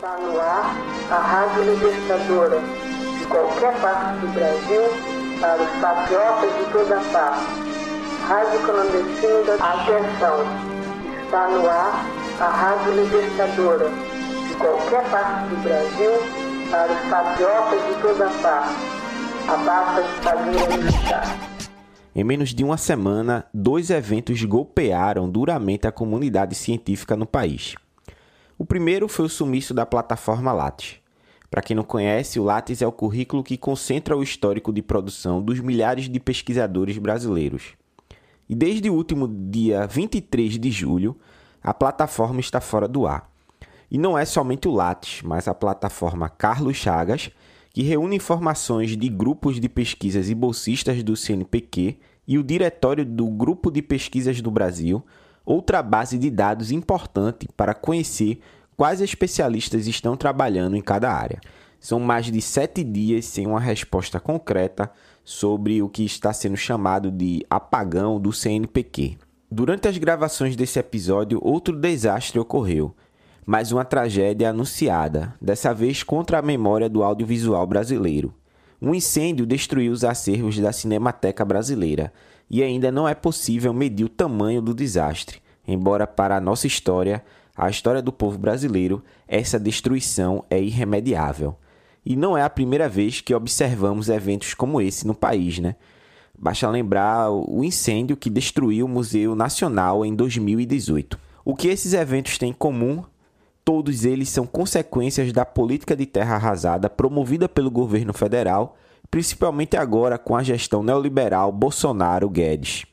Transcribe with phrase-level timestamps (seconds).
[0.00, 0.74] Está no ar
[1.10, 2.58] a Rádio Libertadora,
[3.18, 4.80] de qualquer parte do Brasil,
[5.38, 7.44] para os patriotas de toda parte.
[8.26, 10.38] Rádio clandestina atenção.
[11.22, 12.06] Está no ar
[12.40, 13.90] a Rádio Libertadora,
[14.48, 16.12] de qualquer parte do Brasil,
[16.70, 18.74] para os patriotas de toda parte.
[19.48, 21.50] A basta de fazer.
[22.16, 27.76] Em menos de uma semana, dois eventos golpearam duramente a comunidade científica no país.
[28.60, 30.96] O primeiro foi o sumiço da plataforma Lattes.
[31.50, 35.40] Para quem não conhece, o Lattes é o currículo que concentra o histórico de produção
[35.40, 37.72] dos milhares de pesquisadores brasileiros.
[38.46, 41.16] E desde o último dia 23 de julho,
[41.62, 43.32] a plataforma está fora do ar.
[43.90, 47.30] E não é somente o Lattes, mas a plataforma Carlos Chagas,
[47.72, 51.98] que reúne informações de grupos de pesquisas e bolsistas do CNPq
[52.28, 55.02] e o diretório do Grupo de Pesquisas do Brasil,
[55.44, 58.40] outra base de dados importante para conhecer
[58.80, 61.38] quais especialistas estão trabalhando em cada área.
[61.78, 64.90] São mais de sete dias sem uma resposta concreta
[65.22, 69.18] sobre o que está sendo chamado de apagão do CNPq.
[69.50, 72.96] Durante as gravações desse episódio, outro desastre ocorreu,
[73.44, 78.32] mais uma tragédia anunciada, dessa vez contra a memória do audiovisual brasileiro.
[78.80, 82.10] Um incêndio destruiu os acervos da Cinemateca Brasileira
[82.48, 87.22] e ainda não é possível medir o tamanho do desastre, embora para a nossa história,
[87.66, 91.56] a história do povo brasileiro, essa destruição é irremediável.
[92.04, 95.76] E não é a primeira vez que observamos eventos como esse no país, né?
[96.38, 101.18] Basta lembrar o incêndio que destruiu o Museu Nacional em 2018.
[101.44, 103.04] O que esses eventos têm em comum
[103.64, 108.76] Todos eles são consequências da política de terra arrasada promovida pelo governo federal,
[109.10, 112.84] principalmente agora com a gestão neoliberal Bolsonaro-Guedes.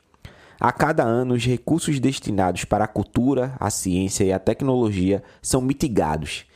[0.60, 5.60] A cada ano, os recursos destinados para a cultura, a ciência e a tecnologia são
[5.60, 6.46] mitigados.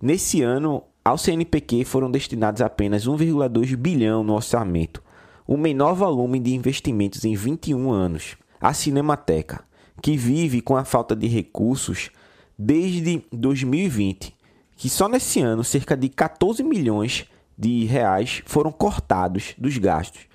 [0.00, 5.02] Nesse ano, ao CNPq foram destinados apenas 1,2 bilhão no orçamento,
[5.46, 8.36] o menor volume de investimentos em 21 anos.
[8.58, 9.62] A Cinemateca,
[10.02, 12.10] que vive com a falta de recursos,
[12.58, 14.34] desde 2020,
[14.74, 17.26] que só nesse ano cerca de 14 milhões
[17.58, 20.29] de reais foram cortados dos gastos,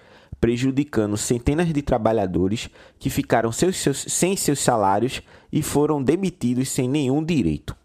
[0.46, 2.70] prejudicando centenas de trabalhadores
[3.00, 7.76] que ficaram seus, seus, sem seus salários e foram demitidos sem nenhum direito.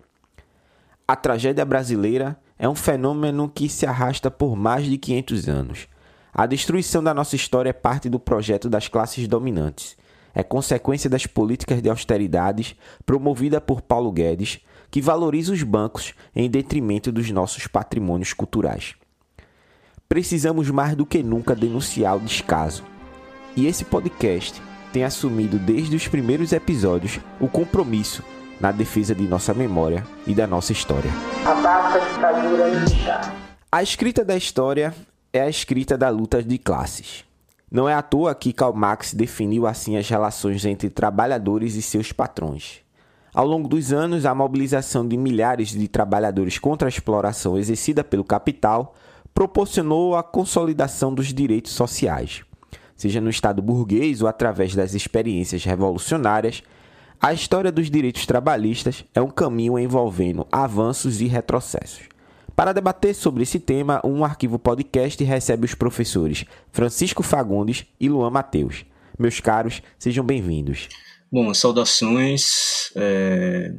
[1.09, 5.89] A tragédia brasileira é um fenômeno que se arrasta por mais de 500 anos.
[6.35, 9.97] A destruição da nossa história é parte do projeto das classes dominantes
[10.33, 16.49] é consequência das políticas de austeridades promovida por Paulo Guedes, que valoriza os bancos em
[16.49, 18.95] detrimento dos nossos patrimônios culturais.
[20.13, 22.83] Precisamos mais do que nunca denunciar o descaso.
[23.55, 24.61] E esse podcast
[24.93, 28.21] tem assumido desde os primeiros episódios o compromisso
[28.61, 31.09] na defesa de nossa memória e da nossa história.
[31.45, 31.55] A
[33.71, 34.93] A escrita da história
[35.33, 37.25] é a escrita da luta de classes.
[37.71, 42.11] Não é à toa que Karl Marx definiu assim as relações entre trabalhadores e seus
[42.11, 42.81] patrões.
[43.33, 48.25] Ao longo dos anos, a mobilização de milhares de trabalhadores contra a exploração exercida pelo
[48.25, 48.97] capital
[49.35, 52.43] proporcionou a consolidação dos direitos sociais.
[52.95, 56.63] Seja no Estado burguês ou através das experiências revolucionárias,
[57.21, 62.09] a história dos direitos trabalhistas é um caminho envolvendo avanços e retrocessos.
[62.57, 68.31] Para debater sobre esse tema, um arquivo podcast recebe os professores Francisco Fagundes e Luan
[68.31, 68.85] Mateus.
[69.19, 70.89] Meus caros, sejam bem-vindos.
[71.33, 72.91] Bom, saudações.
[72.97, 73.73] É...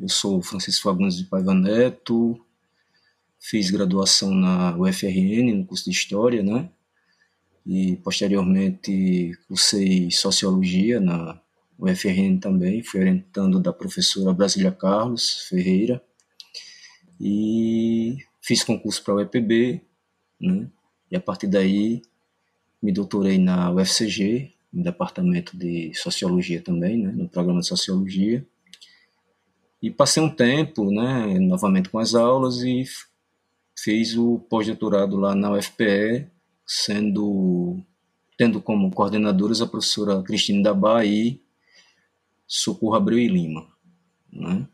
[0.00, 2.38] Eu sou Francisco Fagundes de Paiva Neto,
[3.42, 6.70] fiz graduação na UFRN, no curso de História, né?
[7.66, 11.40] E posteriormente cursei Sociologia na
[11.76, 16.00] UFRN também, fui orientando da professora Brasília Carlos Ferreira
[17.20, 19.80] e fiz concurso para o EPB,
[20.40, 20.68] né?
[21.10, 22.00] E a partir daí
[22.80, 27.10] me doutorei na UFCG, no departamento de Sociologia também, né?
[27.10, 28.46] No programa de Sociologia.
[29.82, 31.38] E passei um tempo, né?
[31.40, 32.84] Novamente com as aulas e
[33.82, 36.26] fiz o pós-doutorado lá na UFPE,
[36.64, 37.80] sendo
[38.38, 41.40] tendo como coordenadoras a professora Cristina Dabá e
[42.46, 43.66] Socorro Abreu e Lima,
[44.32, 44.66] né?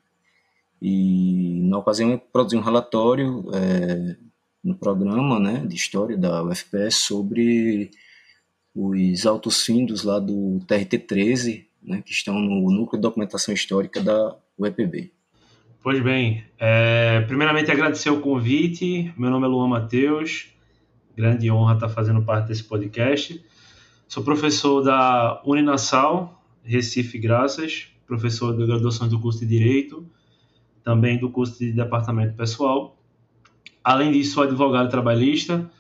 [0.81, 4.17] E na ocasião eu produzi um relatório é,
[4.63, 7.91] no programa né, de história da UFPS sobre
[8.75, 14.39] os altos findos lá do TRT-13, né, que estão no Núcleo de Documentação Histórica da
[14.57, 15.13] UEPB.
[15.91, 20.53] Pois bem, é, primeiramente agradecer o convite, meu nome é Luan Matheus,
[21.17, 23.43] grande honra estar fazendo parte desse podcast.
[24.07, 30.07] Sou professor da Uninasal, Recife Graças, professor de graduação do curso de Direito,
[30.85, 32.99] também do curso de departamento pessoal.
[33.83, 35.71] Além disso, sou advogado trabalhista,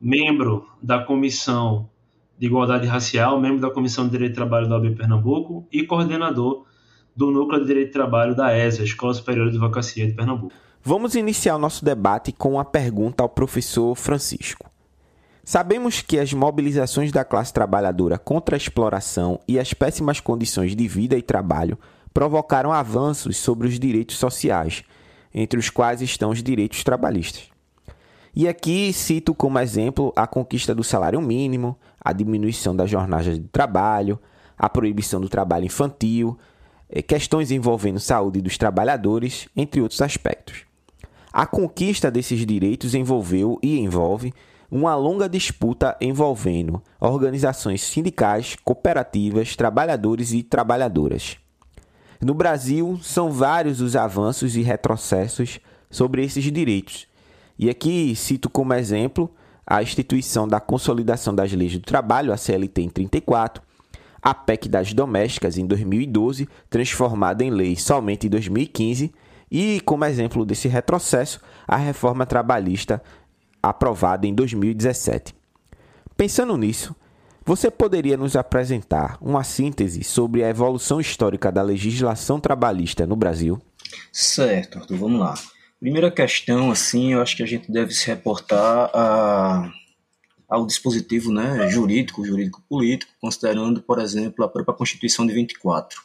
[0.00, 1.90] membro da Comissão
[2.38, 6.69] de Igualdade Racial, membro da Comissão de Direito de Trabalho da OAB Pernambuco e coordenador
[7.14, 10.54] do Núcleo de Direito de Trabalho da ESA, Escola Superior de Advocacia de Pernambuco.
[10.82, 14.70] Vamos iniciar o nosso debate com uma pergunta ao professor Francisco.
[15.44, 20.88] Sabemos que as mobilizações da classe trabalhadora contra a exploração e as péssimas condições de
[20.88, 21.78] vida e trabalho
[22.14, 24.84] provocaram avanços sobre os direitos sociais,
[25.34, 27.48] entre os quais estão os direitos trabalhistas.
[28.34, 33.40] E aqui cito como exemplo a conquista do salário mínimo, a diminuição da jornada de
[33.48, 34.18] trabalho,
[34.56, 36.38] a proibição do trabalho infantil,
[37.06, 40.64] questões envolvendo saúde dos trabalhadores, entre outros aspectos.
[41.32, 44.34] A conquista desses direitos envolveu e envolve
[44.70, 51.36] uma longa disputa envolvendo organizações sindicais, cooperativas, trabalhadores e trabalhadoras.
[52.20, 55.58] No Brasil, são vários os avanços e retrocessos
[55.90, 57.06] sobre esses direitos.
[57.58, 59.30] E aqui cito como exemplo
[59.66, 63.62] a instituição da Consolidação das Leis do Trabalho, a CLT em 34,
[64.22, 69.12] a PEC das Domésticas em 2012, transformada em lei somente em 2015,
[69.50, 73.02] e como exemplo desse retrocesso, a reforma trabalhista
[73.62, 75.34] aprovada em 2017.
[76.16, 76.94] Pensando nisso,
[77.44, 83.60] você poderia nos apresentar uma síntese sobre a evolução histórica da legislação trabalhista no Brasil?
[84.12, 85.34] Certo, Arthur, vamos lá.
[85.80, 89.72] Primeira questão, assim, eu acho que a gente deve se reportar a,
[90.50, 96.02] ao dispositivo né, jurídico, jurídico-político, considerando, por exemplo, a própria Constituição de 24.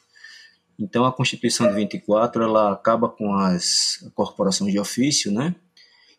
[0.78, 5.56] Então, a Constituição de 24, ela acaba com as corporações de ofício, né,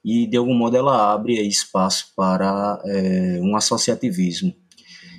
[0.04, 4.54] e, de algum modo, ela abre espaço para é, um associativismo.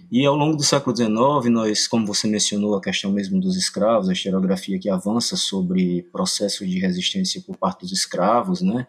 [0.09, 4.07] E ao longo do século XIX, nós, como você mencionou, a questão mesmo dos escravos,
[4.07, 8.87] a historiografia que avança sobre processos de resistência por parte dos escravos, né?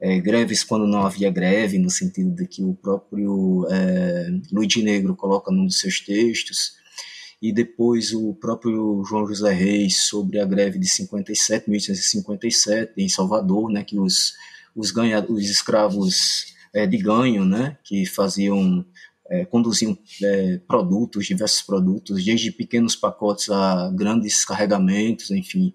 [0.00, 5.16] É, greves quando não havia greve, no sentido de que o próprio é, Luiz Negro
[5.16, 6.78] coloca num dos seus textos,
[7.40, 13.70] e depois o próprio João José Reis sobre a greve de 57, 1857, em Salvador,
[13.70, 14.34] né, que os,
[14.74, 18.84] os, ganha, os escravos é, de ganho, né, que faziam
[19.30, 25.74] é, conduziam é, produtos, diversos produtos, desde pequenos pacotes a grandes carregamentos, enfim,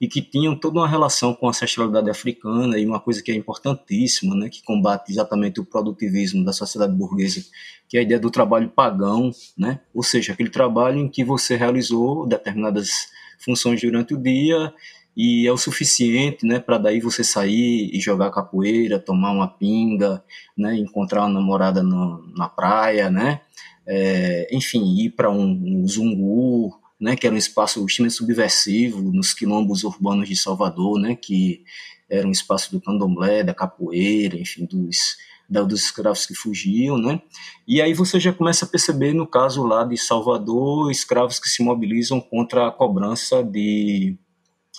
[0.00, 3.34] e que tinham toda uma relação com a ancestralidade africana e uma coisa que é
[3.34, 7.44] importantíssima, né, que combate exatamente o produtivismo da sociedade burguesa,
[7.86, 11.54] que é a ideia do trabalho pagão, né, ou seja, aquele trabalho em que você
[11.54, 14.72] realizou determinadas funções durante o dia
[15.14, 20.24] e é o suficiente, né, para daí você sair e jogar capoeira, tomar uma pinga,
[20.56, 23.42] né, encontrar uma namorada no, na praia, né,
[23.86, 29.32] é, enfim, ir para um, um zungu, né, que era um espaço extremamente subversivo nos
[29.32, 31.64] quilombos urbanos de Salvador, né, que
[32.08, 35.16] era um espaço do candomblé, da capoeira, enfim, dos,
[35.48, 37.22] da, dos escravos que fugiam, né,
[37.66, 41.62] e aí você já começa a perceber, no caso lá de Salvador, escravos que se
[41.62, 44.18] mobilizam contra a cobrança de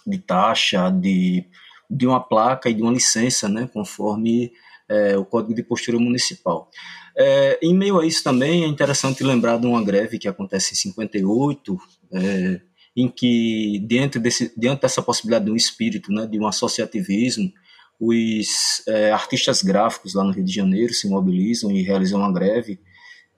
[0.05, 1.45] de taxa, de,
[1.89, 4.51] de uma placa e de uma licença, né, conforme
[4.89, 6.69] é, o Código de Postura Municipal.
[7.15, 10.77] É, em meio a isso também é interessante lembrar de uma greve que acontece em
[10.77, 11.77] 58,
[12.13, 12.61] é,
[12.95, 17.51] em que, diante, desse, diante dessa possibilidade de um espírito, né, de um associativismo,
[17.99, 22.79] os é, artistas gráficos lá no Rio de Janeiro se mobilizam e realizam uma greve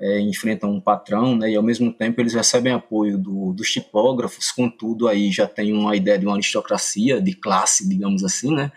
[0.04, 4.52] é, enfrentam um patrão, né, e ao mesmo tempo eles recebem apoio do, dos tipógrafos,
[4.52, 8.70] contudo aí já tem uma ideia de uma aristocracia, de classe, digamos assim, né,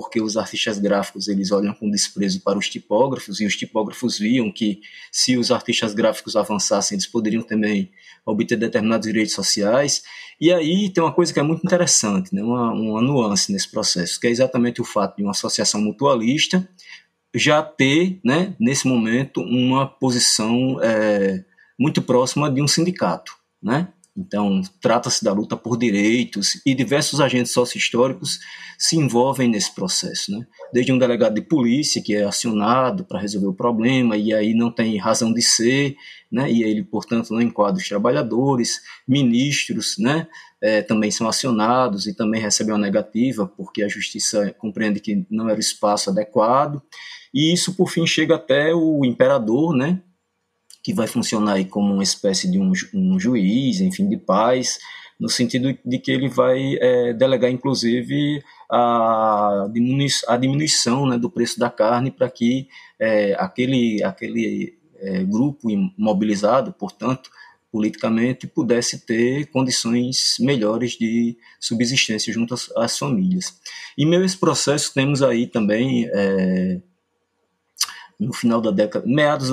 [0.00, 4.50] porque os artistas gráficos eles olham com desprezo para os tipógrafos, e os tipógrafos viam
[4.50, 4.80] que
[5.12, 7.90] se os artistas gráficos avançassem, eles poderiam também
[8.24, 10.02] obter determinados direitos sociais,
[10.40, 14.18] e aí tem uma coisa que é muito interessante, né, uma, uma nuance nesse processo,
[14.18, 16.66] que é exatamente o fato de uma associação mutualista,
[17.34, 21.44] já ter, né, nesse momento, uma posição é,
[21.78, 23.32] muito próxima de um sindicato.
[23.62, 23.86] Né?
[24.16, 28.40] Então, trata-se da luta por direitos e diversos agentes sócio-históricos
[28.76, 30.32] se envolvem nesse processo.
[30.32, 30.46] Né?
[30.72, 34.70] Desde um delegado de polícia que é acionado para resolver o problema e aí não
[34.70, 35.96] tem razão de ser,
[36.30, 36.50] né?
[36.50, 40.26] e ele, portanto, não enquadra os trabalhadores, ministros né?
[40.62, 45.48] É, também são acionados e também recebem uma negativa porque a justiça compreende que não
[45.48, 46.82] era o espaço adequado.
[47.32, 50.02] E isso, por fim, chega até o imperador, né,
[50.82, 54.78] que vai funcionar aí como uma espécie de um, um juiz, enfim, de paz,
[55.18, 59.66] no sentido de que ele vai é, delegar, inclusive, a,
[60.28, 62.68] a diminuição né, do preço da carne para que
[62.98, 65.68] é, aquele, aquele é, grupo
[65.98, 67.30] mobilizado, portanto,
[67.70, 73.60] politicamente pudesse ter condições melhores de subsistência junto às, às famílias.
[73.96, 76.80] E meio esse processo temos aí também é,
[78.20, 79.50] no final da década, meados,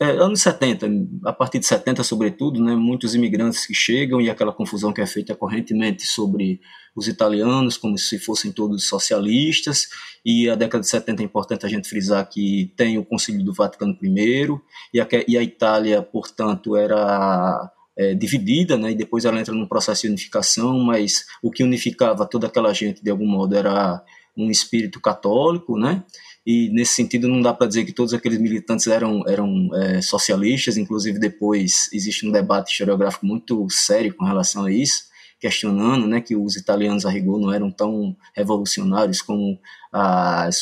[0.00, 0.86] é, anos 70,
[1.26, 5.06] a partir de 70 sobretudo, né, muitos imigrantes que chegam e aquela confusão que é
[5.06, 6.58] feita correntemente sobre
[6.96, 9.88] os italianos como se fossem todos socialistas,
[10.24, 13.52] e a década de 70 é importante a gente frisar que tem o Concílio do
[13.52, 14.48] Vaticano I,
[14.94, 19.68] e a, e a Itália, portanto, era é, dividida, né, e depois ela entra num
[19.68, 24.02] processo de unificação, mas o que unificava toda aquela gente, de algum modo, era
[24.34, 26.02] um espírito católico, né,
[26.46, 30.76] e nesse sentido não dá para dizer que todos aqueles militantes eram, eram é, socialistas,
[30.76, 35.06] inclusive depois existe um debate historiográfico muito sério com relação a isso,
[35.40, 39.58] questionando né, que os italianos a rigor não eram tão revolucionários como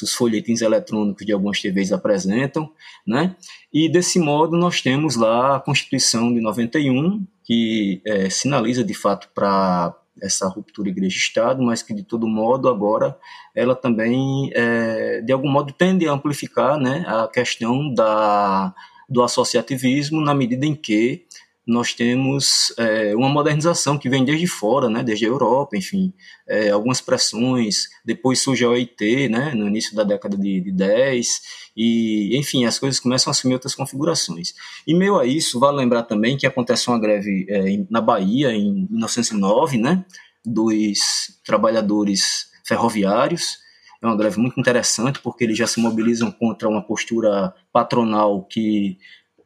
[0.03, 2.71] os folhetins eletrônicos de algumas TVs apresentam,
[3.05, 3.35] né?
[3.73, 9.29] E desse modo nós temos lá a Constituição de 91, que é, sinaliza de fato
[9.35, 9.93] para
[10.25, 13.17] essa ruptura igreja-estado, mas que de todo modo agora
[13.55, 18.75] ela também é, de algum modo tende a amplificar né, a questão da,
[19.09, 21.27] do associativismo na medida em que
[21.67, 26.13] nós temos é, uma modernização que vem desde fora, né, desde a Europa, enfim,
[26.47, 31.41] é, algumas pressões, depois surge a OIT, né, no início da década de, de 10,
[31.77, 34.55] e, enfim, as coisas começam a assumir outras configurações.
[34.87, 38.87] E meio a isso, vale lembrar também que acontece uma greve é, na Bahia, em
[38.91, 40.05] 1909, né,
[40.45, 43.65] dos trabalhadores ferroviários,
[44.03, 48.99] é uma greve muito interessante, porque eles já se mobilizam contra uma postura patronal que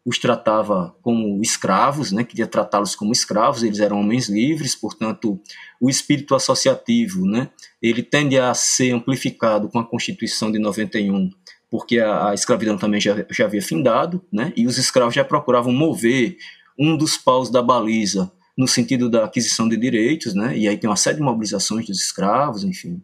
[0.08, 5.38] os tratava como escravos, né, queria tratá-los como escravos, eles eram homens livres, portanto,
[5.78, 7.50] o espírito associativo, né,
[7.82, 11.28] ele tende a ser amplificado com a Constituição de 91,
[11.70, 15.74] porque a, a escravidão também já, já havia findado, né, e os escravos já procuravam
[15.74, 16.38] mover
[16.78, 20.88] um dos paus da baliza no sentido da aquisição de direitos, né, e aí tem
[20.88, 22.98] uma série de mobilizações dos escravos, enfim.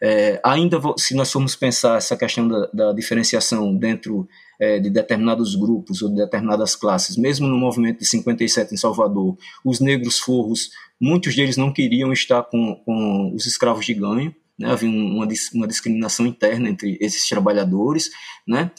[0.00, 4.28] É, ainda, se nós formos pensar essa questão da, da diferenciação dentro
[4.64, 9.36] é, de determinados grupos ou de determinadas classes, mesmo no movimento de 57 em Salvador,
[9.64, 14.70] os negros forros, muitos deles não queriam estar com, com os escravos de ganho, né?
[14.70, 18.10] havia uma, uma discriminação interna entre esses trabalhadores,
[18.46, 18.70] né?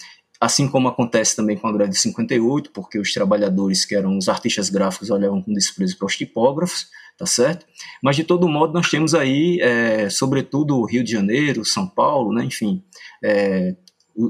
[0.41, 4.27] assim como acontece também com a greve de 58, porque os trabalhadores que eram os
[4.27, 6.87] artistas gráficos olhavam com desprezo para os tipógrafos,
[7.17, 7.65] tá certo?
[8.03, 12.43] Mas de todo modo nós temos aí, é, sobretudo Rio de Janeiro, São Paulo, né,
[12.43, 12.83] enfim,
[13.23, 13.75] é,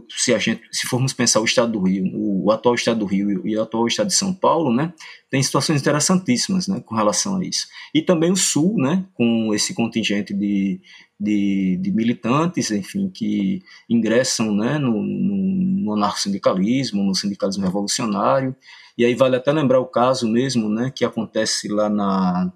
[0.10, 3.48] se a gente se formos pensar o estado do Rio, o, atual estado do Rio
[3.48, 4.94] e o atual estado de São Paulo, né,
[5.30, 7.68] tem situações interessantíssimas, né, com relação a isso.
[7.94, 10.82] E também o Sul, né, com esse contingente de,
[11.20, 15.36] de, de militantes, enfim, que ingressam, né, no, no,
[15.84, 18.56] no anarco-sindicalismo, no sindicalismo revolucionário.
[18.98, 22.52] E aí vale até lembrar o caso mesmo, né, que acontece lá na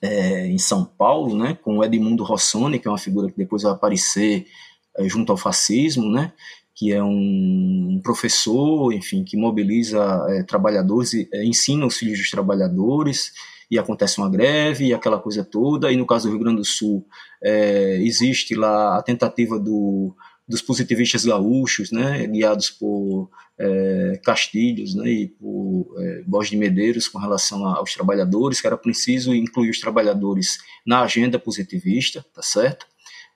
[0.00, 3.72] é, em São Paulo, né, com Edmundo Rossoni, que é uma figura que depois vai
[3.72, 4.46] aparecer
[5.00, 6.32] junto ao fascismo, né?
[6.74, 13.32] que é um professor, enfim, que mobiliza é, trabalhadores é, ensina os filhos dos trabalhadores,
[13.70, 16.64] e acontece uma greve, e aquela coisa toda, e no caso do Rio Grande do
[16.64, 17.06] Sul,
[17.42, 20.14] é, existe lá a tentativa do,
[20.46, 27.08] dos positivistas gaúchos, né, guiados por é, Castilhos né, e por é, Borges de Medeiros
[27.08, 32.86] com relação aos trabalhadores, que era preciso incluir os trabalhadores na agenda positivista, tá certo?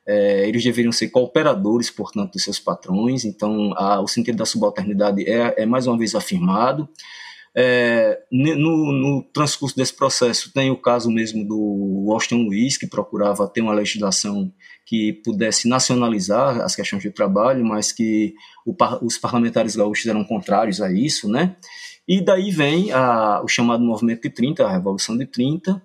[0.09, 5.29] É, eles deveriam ser cooperadores, portanto, dos seus patrões, então a, o sentido da subalternidade
[5.29, 6.89] é, é mais uma vez afirmado.
[7.55, 11.59] É, no, no, transcurso desse processo tem o caso mesmo do
[12.07, 14.51] Washington Luiz, que procurava ter uma legislação
[14.87, 18.33] que pudesse nacionalizar as questões de trabalho, mas que
[18.65, 21.57] o, os parlamentares gaúchos eram contrários a isso, né?
[22.07, 25.83] E daí vem a, o chamado movimento de 30, a Revolução de 30,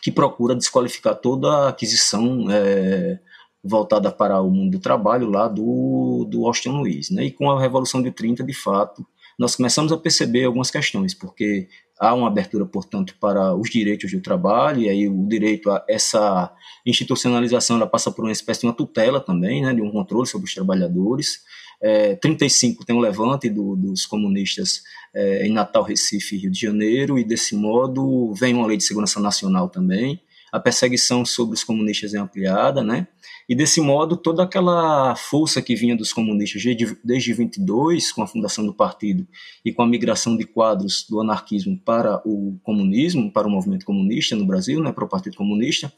[0.00, 3.18] que procura desqualificar toda a aquisição é,
[3.62, 7.10] voltada para o mundo do trabalho lá do, do Austin Luiz.
[7.10, 7.26] Né?
[7.26, 9.06] E com a Revolução de 30, de fato,
[9.38, 14.20] nós começamos a perceber algumas questões, porque há uma abertura, portanto, para os direitos do
[14.20, 16.52] trabalho, e aí o direito a essa
[16.84, 20.46] institucionalização ela passa por uma espécie de uma tutela também, né, de um controle sobre
[20.46, 21.40] os trabalhadores.
[21.80, 24.82] É, 35 tem um levante do, dos comunistas
[25.14, 29.20] é, em Natal, Recife Rio de Janeiro, e desse modo vem uma lei de segurança
[29.20, 30.20] nacional também.
[30.52, 33.08] A perseguição sobre os comunistas é ampliada, né?
[33.48, 36.62] E desse modo, toda aquela força que vinha dos comunistas
[37.02, 39.26] desde 22, com a fundação do partido
[39.64, 44.36] e com a migração de quadros do anarquismo para o comunismo, para o movimento comunista
[44.36, 45.92] no Brasil, né, para o Partido Comunista,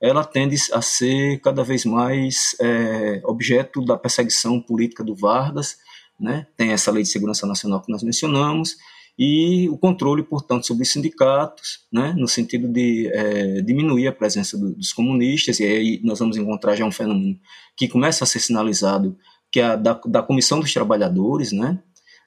[0.00, 5.76] ela tende a ser cada vez mais é, objeto da perseguição política do Vargas,
[6.18, 6.46] né?
[6.56, 8.76] tem essa lei de segurança nacional que nós mencionamos,
[9.18, 14.56] e o controle, portanto, sobre os sindicatos, né, no sentido de é, diminuir a presença
[14.56, 17.38] do, dos comunistas, e aí nós vamos encontrar já um fenômeno
[17.76, 19.16] que começa a ser sinalizado,
[19.52, 21.78] que é a da, da Comissão dos Trabalhadores, né,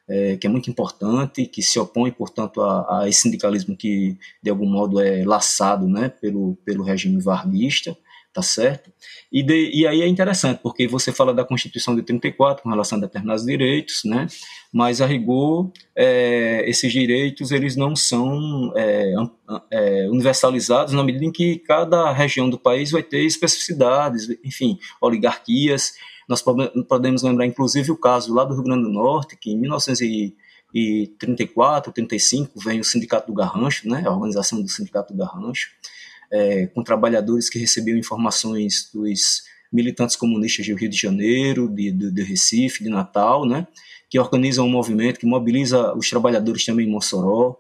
[0.08, 4.50] é, que é muito importante, que se opõe, portanto, a, a, esse sindicalismo que, de
[4.50, 7.98] algum modo, é laçado né, pelo, pelo regime varguista,
[8.34, 8.92] tá certo?
[9.32, 12.98] E, de, e aí é interessante, porque você fala da Constituição de 34 com relação
[12.98, 14.26] a determinados direitos, né?
[14.72, 19.14] Mas, a rigor, é, esses direitos, eles não são é,
[19.70, 25.94] é, universalizados na medida em que cada região do país vai ter especificidades, enfim, oligarquias.
[26.28, 31.94] Nós podemos lembrar, inclusive, o caso lá do Rio Grande do Norte, que em 1934,
[31.94, 34.02] 35, vem o Sindicato do Garrancho, né?
[34.08, 35.70] A organização do Sindicato do Garrancho,
[36.34, 42.12] é, com trabalhadores que recebiam informações dos militantes comunistas do Rio de Janeiro, de, de,
[42.12, 43.68] de Recife, de Natal, né,
[44.10, 47.58] que organizam um movimento que mobiliza os trabalhadores também em Mossoró.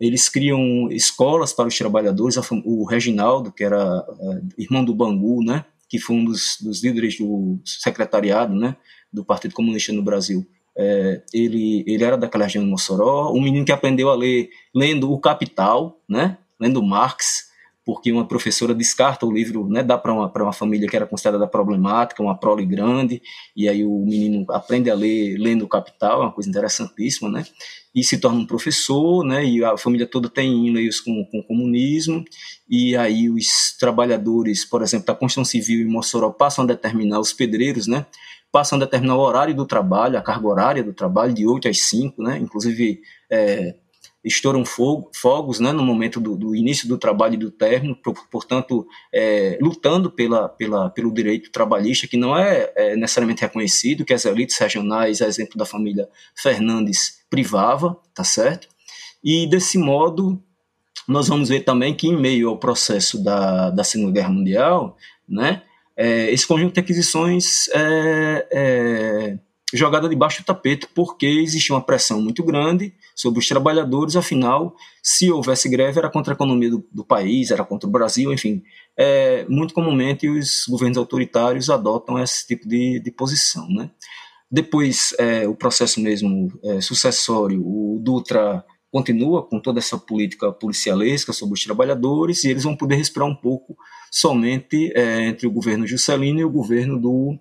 [0.00, 2.36] Eles criam escolas para os trabalhadores.
[2.64, 7.18] O Reginaldo, que era é, irmão do Bangu, né, que foi um dos, dos líderes
[7.18, 8.76] do secretariado né,
[9.12, 13.64] do Partido Comunista no Brasil, é, ele, ele era daquela região de Mossoró, um menino
[13.64, 17.51] que aprendeu a ler lendo O Capital, né, lendo Marx,
[17.84, 21.46] porque uma professora descarta o livro, né, dá para uma, uma família que era considerada
[21.46, 23.20] problemática, uma prole grande,
[23.56, 27.44] e aí o menino aprende a ler lendo o Capital, é uma coisa interessantíssima, né,
[27.94, 31.44] e se torna um professor, né, e a família toda tem e-mails com, com o
[31.44, 32.24] comunismo,
[32.68, 37.32] e aí os trabalhadores, por exemplo, da Constituição Civil em Mossoró passam a determinar, os
[37.32, 38.06] pedreiros, né,
[38.52, 41.80] passam a determinar o horário do trabalho, a carga horária do trabalho, de 8 às
[41.80, 43.74] 5, né, inclusive é,
[44.24, 47.96] estouram fogo, fogos né, no momento do, do, início do trabalho do término,
[48.30, 54.14] portanto, é, lutando pela, pela, pelo direito trabalhista, que não é, é, necessariamente reconhecido, que
[54.14, 58.68] as elites regionais, a exemplo da família Fernandes, privava, tá certo?
[59.24, 60.40] E desse modo,
[61.08, 64.96] nós vamos ver também que, em meio ao processo da, da Segunda Guerra Mundial,
[65.28, 65.62] né,
[65.96, 69.38] é, esse conjunto de aquisições é, é
[69.76, 75.30] jogada debaixo do tapete, porque existia uma pressão muito grande sobre os trabalhadores, afinal, se
[75.30, 78.62] houvesse greve, era contra a economia do, do país, era contra o Brasil, enfim.
[78.96, 83.66] É, muito comumente os governos autoritários adotam esse tipo de, de posição.
[83.68, 83.90] Né?
[84.50, 91.32] Depois, é, o processo mesmo é, sucessório, o Dutra continua com toda essa política policialesca
[91.32, 93.74] sobre os trabalhadores e eles vão poder respirar um pouco
[94.10, 97.38] somente é, entre o governo Juscelino e o governo do,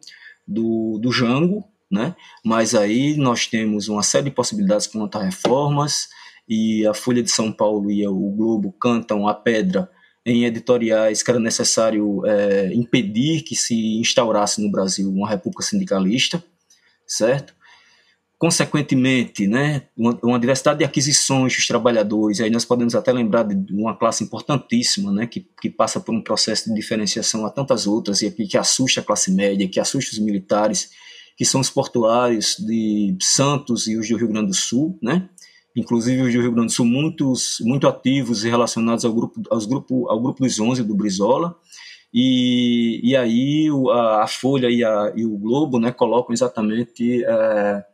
[0.47, 2.15] do, do Jango, né?
[2.43, 6.07] Mas aí nós temos uma série de possibilidades quanto a reformas
[6.47, 9.89] e a Folha de São Paulo e o Globo cantam a pedra
[10.25, 16.43] em editoriais que era necessário é, impedir que se instaurasse no Brasil uma república sindicalista,
[17.07, 17.53] certo?
[18.37, 23.71] Consequentemente, né, uma, uma, diversidade de aquisições dos trabalhadores, aí nós podemos até lembrar de
[23.71, 28.23] uma classe importantíssima, né, que, que passa por um processo de diferenciação a tantas outras,
[28.23, 30.89] e que assusta a classe média, que assusta os militares,
[31.41, 35.27] que são os portuários de Santos e os do Rio Grande do Sul, né?
[35.75, 39.65] Inclusive os do Rio Grande do Sul muitos, muito ativos e relacionados ao grupo, aos
[39.65, 41.57] grupo, ao grupo dos 11 do Brizola.
[42.13, 47.85] E, e aí a, a Folha e, a, e, o Globo né, colocam exatamente é,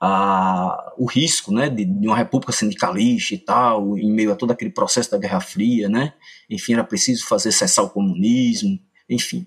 [0.00, 4.52] a, o risco né, de, de, uma república sindicalista e tal, em meio a todo
[4.52, 6.12] aquele processo da Guerra Fria, né?
[6.48, 9.44] Enfim, era preciso fazer cessar o comunismo, enfim.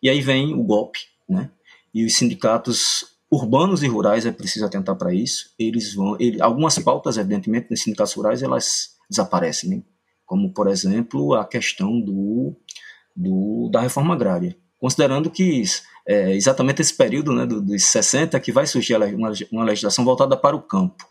[0.00, 1.50] E aí vem o golpe, né?
[1.94, 5.54] E os sindicatos urbanos e rurais é preciso atentar para isso.
[5.58, 9.82] Eles vão, ele, algumas pautas, evidentemente, nos sindicatos rurais elas desaparecem, né?
[10.24, 12.54] como por exemplo a questão do,
[13.16, 15.64] do da reforma agrária, considerando que
[16.06, 20.54] é, exatamente esse período, né, dos 60, que vai surgir uma, uma legislação voltada para
[20.56, 21.04] o campo,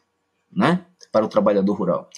[0.51, 0.85] né?
[1.11, 2.09] para o trabalhador rural.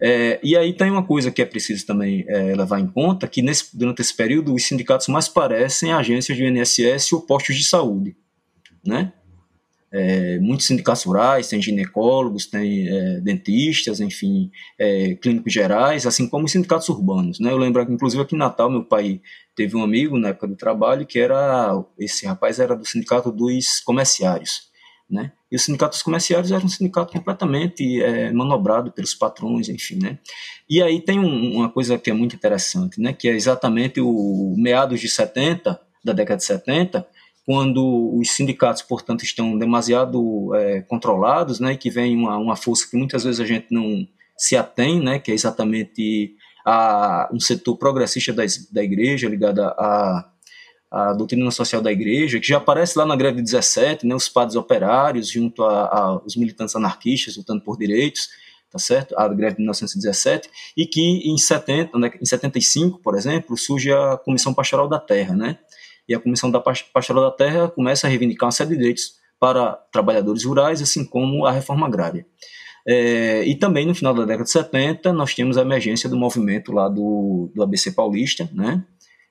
[0.00, 3.42] É, e aí tem uma coisa que é preciso também é, levar em conta, que
[3.42, 8.16] nesse, durante esse período os sindicatos mais parecem agências do INSS ou postos de saúde,
[8.84, 9.12] né?
[9.96, 16.46] É, muitos sindicatos rurais, tem ginecólogos, tem é, dentistas, enfim, é, clínicos gerais, assim como
[16.46, 17.38] os sindicatos urbanos.
[17.38, 17.52] Né?
[17.52, 19.20] Eu lembro, inclusive, aqui em Natal, meu pai
[19.54, 23.78] teve um amigo na época do trabalho que era, esse rapaz era do sindicato dos
[23.84, 24.68] comerciários.
[25.10, 25.32] Né?
[25.52, 30.18] E os sindicatos comerciários eram um sindicato completamente é, manobrado pelos patrões, enfim, né?
[30.68, 33.12] E aí tem um, uma coisa que é muito interessante, né?
[33.12, 37.06] Que é exatamente o meados de 70, da década de 70,
[37.46, 41.74] quando os sindicatos, portanto, estão demasiado é, controlados, né?
[41.74, 45.18] E que vem uma, uma força que muitas vezes a gente não se atém, né?
[45.18, 50.30] Que é exatamente a, um setor progressista da, da igreja ligado a
[50.94, 54.28] a doutrina social da igreja, que já aparece lá na greve de 17, né, os
[54.28, 58.28] padres operários junto aos militantes anarquistas lutando por direitos,
[58.70, 59.18] tá certo?
[59.18, 64.16] A greve de 1917, e que em 70, né, em 75, por exemplo, surge a
[64.16, 65.58] Comissão Pastoral da Terra, né?
[66.08, 69.72] E a Comissão da Pastoral da Terra começa a reivindicar uma série de direitos para
[69.90, 72.24] trabalhadores rurais, assim como a reforma agrária.
[72.86, 76.70] É, e também no final da década de 70 nós temos a emergência do movimento
[76.70, 78.84] lá do, do ABC Paulista, né?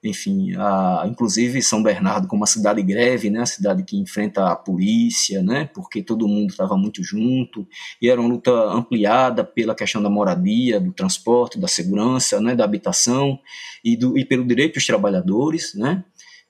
[0.04, 4.56] Enfim, a, inclusive São Bernardo como uma cidade greve, né, a cidade que enfrenta a
[4.56, 7.66] polícia, né, porque todo mundo estava muito junto,
[8.02, 12.66] e era uma luta ampliada pela questão da moradia, do transporte, da segurança, né, da
[12.66, 13.40] habitação
[13.84, 16.04] e, do, e pelo direito dos trabalhadores, né,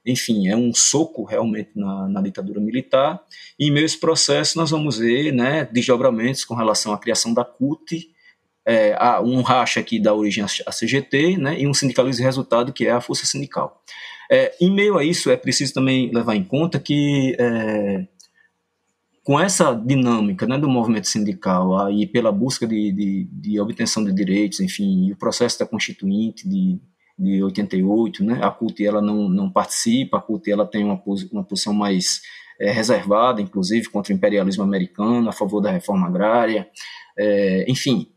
[0.06, 3.22] enfim, é um soco realmente na, na, ditadura militar.
[3.58, 7.34] E em meio a esse processo, nós vamos ver né, desdobramentos com relação à criação
[7.34, 8.12] da CUT,
[8.65, 12.91] é, um racha aqui da origem à CGT, né, e um sindicalismo resultado que é
[12.91, 13.82] a força sindical.
[14.32, 18.08] É, em meio a isso, é preciso também levar em conta que é,
[19.23, 24.13] com essa dinâmica né, do movimento sindical aí pela busca de, de, de, obtenção de
[24.13, 26.80] direitos, enfim, o processo da Constituinte de,
[27.17, 31.43] de 88, né, a CUT ela não, não participa, a CUT ela tem uma, uma
[31.43, 32.21] posição mais
[32.60, 36.67] é, reservada, inclusive contra o imperialismo americano, a favor da reforma agrária,
[37.17, 38.08] é, enfim,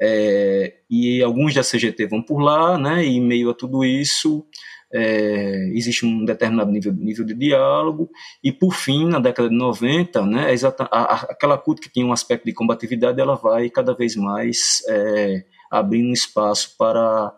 [0.00, 4.46] é, e alguns da CGT vão por lá, né, e em meio a tudo isso,
[4.92, 8.10] é, existe um determinado nível, nível de diálogo,
[8.42, 12.12] e por fim, na década de 90, né, exata, a, aquela CUT que tinha um
[12.12, 17.34] aspecto de combatividade, ela vai cada vez mais é, abrindo espaço para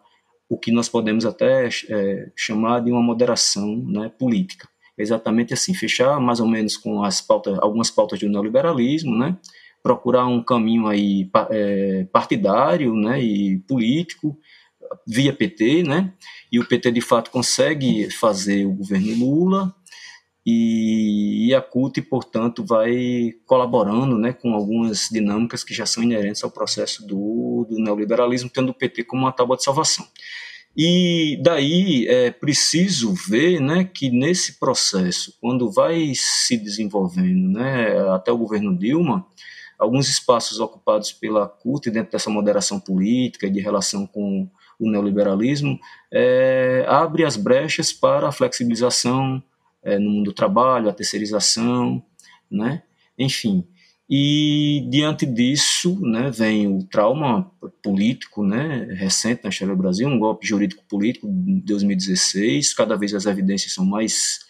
[0.48, 4.68] o que nós podemos até é, chamar de uma moderação né, política.
[4.96, 9.36] Exatamente assim, fechar mais ou menos com as pautas, algumas pautas do neoliberalismo, né,
[9.88, 14.38] procurar um caminho aí é, partidário né, e político
[15.06, 16.12] via PT, né,
[16.52, 19.74] e o PT de fato consegue fazer o governo Lula
[20.44, 26.44] e, e a CUT, portanto, vai colaborando né, com algumas dinâmicas que já são inerentes
[26.44, 30.06] ao processo do, do neoliberalismo, tendo o PT como uma tábua de salvação.
[30.76, 38.30] E daí é preciso ver né, que nesse processo, quando vai se desenvolvendo né, até
[38.30, 39.26] o governo Dilma,
[39.78, 45.78] alguns espaços ocupados pela CUT dentro dessa moderação política de relação com o neoliberalismo,
[46.12, 49.42] é, abre as brechas para a flexibilização
[49.82, 52.02] é, no mundo do trabalho, a terceirização,
[52.50, 52.82] né?
[53.18, 53.66] enfim.
[54.10, 57.50] E diante disso, né, vem o trauma
[57.82, 62.72] político, né, recente na história do Brasil, um golpe jurídico político de 2016.
[62.72, 64.47] Cada vez as evidências são mais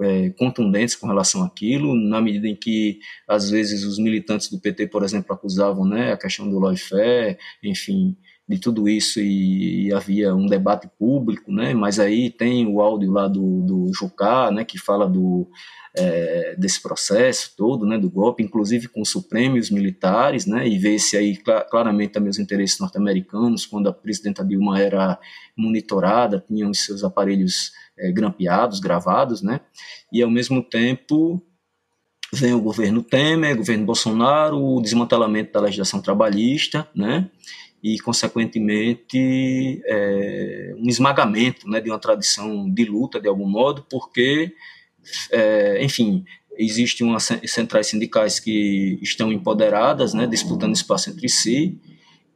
[0.00, 4.88] é, contundentes com relação àquilo, na medida em que, às vezes, os militantes do PT,
[4.88, 10.34] por exemplo, acusavam né, a questão do lawfare, enfim, de tudo isso e, e, havia
[10.34, 11.72] um debate público, né?
[11.72, 14.64] Mas aí tem o áudio lá do, do Jucá, né?
[14.64, 15.48] Que fala do
[15.96, 17.96] é, desse processo todo, né?
[17.96, 20.68] Do golpe, inclusive com o Supremo e os militares, né?
[20.68, 25.18] E vê-se aí cl claramente também os interesses norte-americanos quando a presidenta Dilma era
[25.56, 29.60] monitorada, tinham os seus aparelhos é, grampeados, gravados, né?
[30.12, 31.42] E ao mesmo tempo
[32.32, 37.30] vem o governo Temer, governo Bolsonaro, o desmantelamento da legislação trabalhista, né?
[37.84, 44.54] E, consequentemente, é, um esmagamento né, de uma tradição de luta, de algum modo, porque,
[45.30, 46.24] é, enfim,
[46.56, 51.78] existem umas centrais sindicais que estão empoderadas, né, disputando espaço entre si,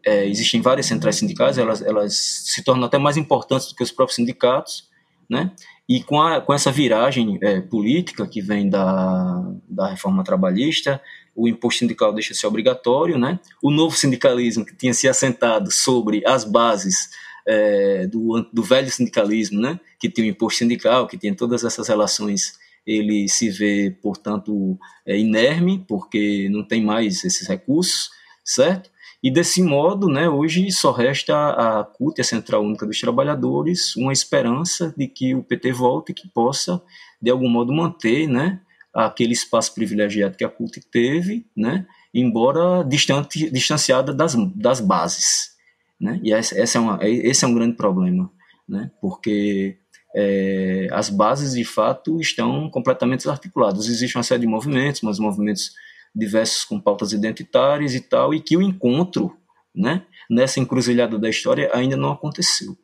[0.04, 3.90] é, existem várias centrais sindicais, elas, elas se tornam até mais importantes do que os
[3.90, 4.88] próprios sindicatos,
[5.28, 5.50] né?
[5.88, 11.00] E com, a, com essa viragem é, política que vem da, da reforma trabalhista,
[11.34, 13.40] o imposto sindical deixa de ser obrigatório, né?
[13.62, 17.08] O novo sindicalismo que tinha se assentado sobre as bases
[17.46, 19.80] é, do, do velho sindicalismo, né?
[19.98, 25.16] Que tinha o imposto sindical, que tinha todas essas relações, ele se vê, portanto, é,
[25.16, 28.10] inerme, porque não tem mais esses recursos,
[28.44, 28.90] certo?
[29.22, 34.12] E desse modo, né, hoje só resta a CUT, a Central Única dos Trabalhadores, uma
[34.12, 36.80] esperança de que o PT volte e que possa,
[37.20, 38.60] de algum modo, manter né,
[38.94, 45.56] aquele espaço privilegiado que a CUT teve, né, embora distante, distanciada das, das bases.
[46.00, 46.20] Né?
[46.22, 48.30] E essa, é uma, esse é um grande problema,
[48.68, 48.90] né?
[49.00, 49.78] porque
[50.14, 53.88] é, as bases, de fato, estão completamente desarticuladas.
[53.88, 55.72] Existe uma série de movimentos, mas movimentos
[56.18, 59.36] diversos com pautas identitárias e tal, e que o encontro,
[59.74, 62.76] né, nessa encruzilhada da história ainda não aconteceu.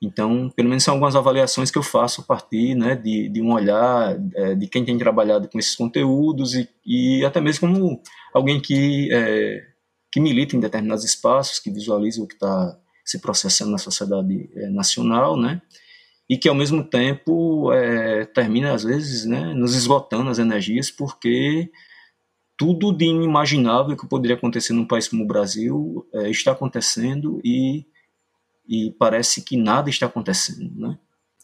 [0.00, 3.52] Então, pelo menos são algumas avaliações que eu faço a partir né, de, de um
[3.52, 8.00] olhar é, de quem tem trabalhado com esses conteúdos e, e até mesmo como
[8.32, 9.60] alguém que, é,
[10.12, 14.68] que milita em determinados espaços, que visualiza o que está se processando na sociedade é,
[14.68, 15.60] nacional, né?
[16.28, 21.70] e que ao mesmo tempo é, termina às vezes né, nos esgotando as energias porque
[22.58, 27.86] tudo de inimaginável que poderia acontecer num país como o Brasil é, está acontecendo e,
[28.68, 30.98] e parece que nada está acontecendo, né?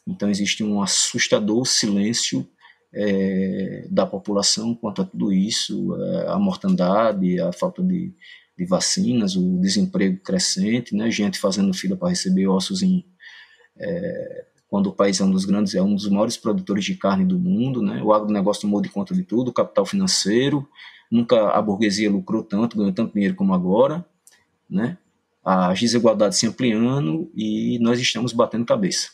[0.06, 2.46] Então existe um assustador silêncio
[2.92, 8.12] é, da população quanto a tudo isso, é, a mortandade, a falta de,
[8.58, 11.08] de, vacinas, o desemprego crescente, né?
[11.12, 13.06] Gente fazendo fila para receber ossos em
[13.78, 17.24] é, quando o país é um dos grandes, é um dos maiores produtores de carne
[17.24, 18.02] do mundo, né?
[18.02, 20.68] O agronegócio tomou de conta de tudo, o capital financeiro,
[21.14, 24.04] nunca a burguesia lucrou tanto, ganhou tanto dinheiro como agora,
[24.68, 24.98] né?
[25.44, 29.10] As desigualdades se ampliando e nós estamos batendo cabeça.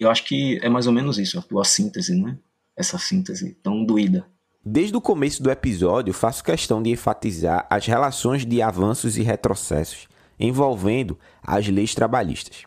[0.00, 2.36] Eu acho que é mais ou menos isso, a tua síntese, né?
[2.76, 4.26] Essa síntese tão doída.
[4.64, 10.08] Desde o começo do episódio, faço questão de enfatizar as relações de avanços e retrocessos
[10.38, 12.64] envolvendo as leis trabalhistas.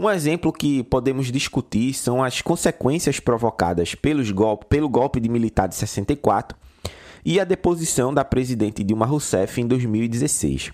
[0.00, 4.32] Um exemplo que podemos discutir são as consequências provocadas pelos
[4.68, 6.56] pelo golpe de militar de 64
[7.24, 10.70] e a deposição da presidente Dilma Rousseff em 2016.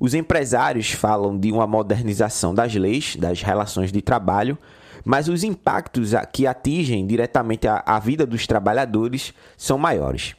[0.00, 4.58] Os empresários falam de uma modernização das leis, das relações de trabalho,
[5.04, 10.34] mas os impactos que atingem diretamente a, a vida dos trabalhadores são maiores.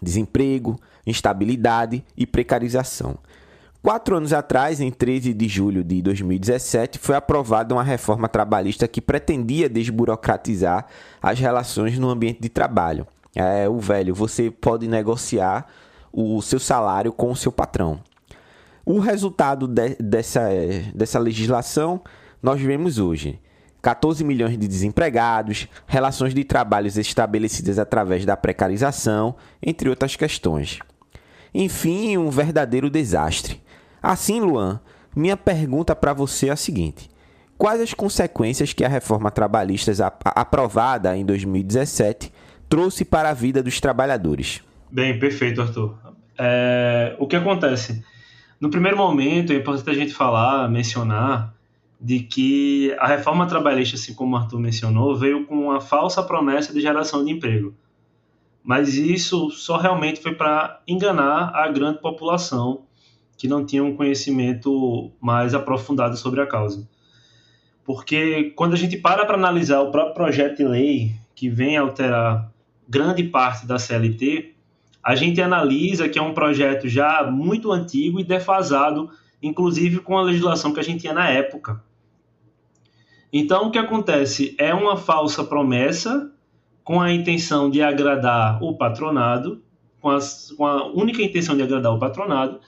[0.00, 3.18] Desemprego, instabilidade e precarização.
[3.80, 9.00] Quatro anos atrás, em 13 de julho de 2017, foi aprovada uma reforma trabalhista que
[9.00, 10.86] pretendia desburocratizar
[11.22, 13.06] as relações no ambiente de trabalho.
[13.36, 15.66] É o velho, você pode negociar
[16.12, 18.00] o seu salário com o seu patrão.
[18.84, 20.48] O resultado de, dessa,
[20.92, 22.00] dessa legislação
[22.42, 23.38] nós vemos hoje.
[23.80, 30.80] 14 milhões de desempregados, relações de trabalhos estabelecidas através da precarização, entre outras questões.
[31.54, 33.62] Enfim, um verdadeiro desastre.
[34.02, 34.80] Assim, Luan,
[35.14, 37.10] minha pergunta para você é a seguinte:
[37.56, 39.92] quais as consequências que a reforma trabalhista
[40.24, 42.32] aprovada em 2017
[42.68, 44.62] trouxe para a vida dos trabalhadores?
[44.90, 45.98] Bem, perfeito, Arthur.
[46.38, 48.04] É, o que acontece?
[48.60, 51.54] No primeiro momento, é importante a gente falar, mencionar,
[52.00, 56.72] de que a reforma trabalhista, assim como o Arthur mencionou, veio com uma falsa promessa
[56.72, 57.74] de geração de emprego.
[58.62, 62.84] Mas isso só realmente foi para enganar a grande população
[63.38, 66.86] que não tinha um conhecimento mais aprofundado sobre a causa.
[67.84, 72.52] Porque quando a gente para para analisar o próprio projeto de lei que vem alterar
[72.86, 74.54] grande parte da CLT,
[75.02, 79.08] a gente analisa que é um projeto já muito antigo e defasado,
[79.40, 81.82] inclusive com a legislação que a gente tinha na época.
[83.32, 84.56] Então, o que acontece?
[84.58, 86.32] É uma falsa promessa
[86.82, 89.62] com a intenção de agradar o patronado,
[90.00, 92.60] com, as, com a única intenção de agradar o patronado,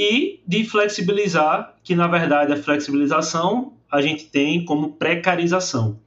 [0.00, 5.98] e de flexibilizar, que na verdade a flexibilização a gente tem como precarização.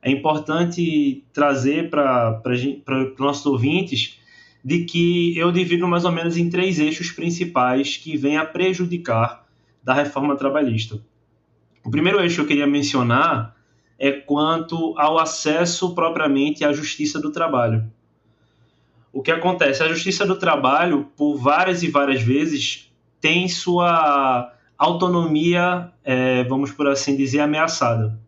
[0.00, 4.18] É importante trazer para os nossos ouvintes
[4.64, 9.46] de que eu divido mais ou menos em três eixos principais que vêm a prejudicar
[9.84, 10.98] da reforma trabalhista.
[11.84, 13.54] O primeiro eixo que eu queria mencionar
[13.98, 17.84] é quanto ao acesso propriamente à justiça do trabalho.
[19.12, 19.82] O que acontece?
[19.82, 22.89] A justiça do trabalho, por várias e várias vezes,
[23.20, 28.18] tem sua autonomia, é, vamos por assim dizer, ameaçada.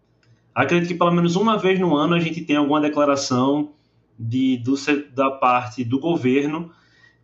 [0.55, 3.73] Acredito que pelo menos uma vez no ano a gente tem alguma declaração
[4.19, 4.75] de, do,
[5.15, 6.71] da parte do governo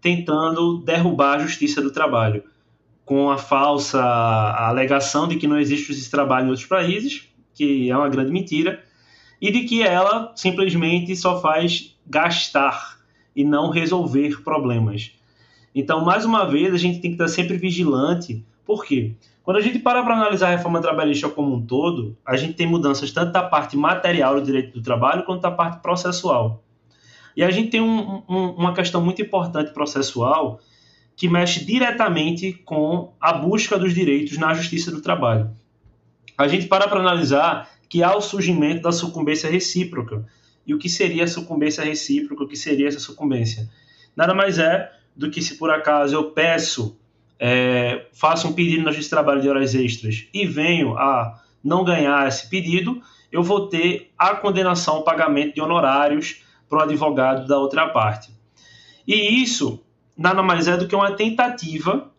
[0.01, 2.43] tentando derrubar a justiça do trabalho,
[3.05, 7.97] com a falsa alegação de que não existe esse trabalho em outros países, que é
[7.97, 8.83] uma grande mentira,
[9.41, 12.99] e de que ela simplesmente só faz gastar
[13.35, 15.18] e não resolver problemas.
[15.75, 18.45] Então, mais uma vez, a gente tem que estar sempre vigilante.
[18.65, 19.15] Por quê?
[19.43, 22.67] Quando a gente para para analisar a reforma trabalhista como um todo, a gente tem
[22.67, 26.63] mudanças tanto da parte material do direito do trabalho quanto da parte processual.
[27.35, 30.61] E a gente tem um, um, uma questão muito importante processual
[31.17, 35.51] que mexe diretamente com a busca dos direitos na justiça do trabalho.
[36.37, 40.27] A gente para para analisar que há o surgimento da sucumbência recíproca.
[40.67, 42.45] E o que seria a sucumbência recíproca?
[42.45, 43.69] O que seria essa sucumbência?
[44.15, 46.97] Nada mais é do que se por acaso eu peço,
[47.41, 51.85] é, faço um pedido na justiça de trabalho de horas extras e venho a não
[51.85, 57.49] ganhar esse pedido, eu vou ter a condenação ao pagamento de honorários para o advogado
[57.49, 58.31] da outra parte.
[59.07, 59.83] E isso
[60.17, 62.11] nada mais é do que uma tentativa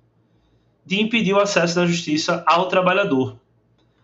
[0.86, 3.40] de impedir o acesso da justiça ao trabalhador.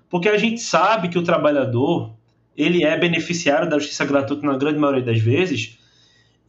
[0.10, 2.14] Porque a gente sabe que o trabalhador
[2.56, 5.78] ele é beneficiário da justiça gratuita na grande maioria das vezes,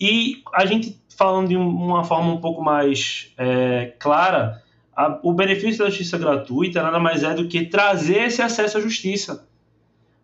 [0.01, 4.63] e a gente falando de uma forma um pouco mais é, clara,
[4.95, 8.81] A, o benefício da justiça gratuita nada mais é do que trazer esse acesso à
[8.81, 9.47] justiça.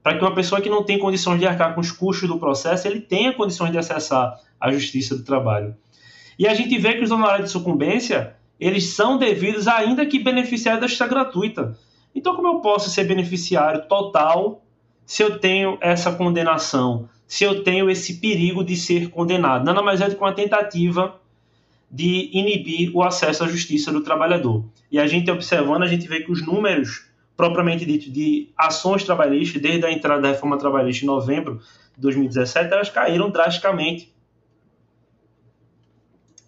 [0.02, 2.88] Para que uma pessoa que não tem condições de arcar com os custos do processo,
[2.88, 5.74] ele tenha condições de acessar a justiça do trabalho.
[6.38, 10.80] E a gente vê que os honorários de sucumbência, eles são devidos ainda que beneficiários
[10.80, 11.78] da justiça gratuita.
[12.14, 14.62] Então, como eu posso ser beneficiário total
[15.04, 19.64] se eu tenho essa condenação, se eu tenho esse perigo de ser condenado?
[19.64, 21.20] Nada mais é do que uma tentativa
[21.90, 24.64] de inibir o acesso à justiça do trabalhador.
[24.90, 27.06] E a gente observando, a gente vê que os números
[27.36, 31.60] propriamente dito de ações trabalhistas, desde a entrada da reforma trabalhista em novembro
[31.94, 34.12] de 2017, elas caíram drasticamente.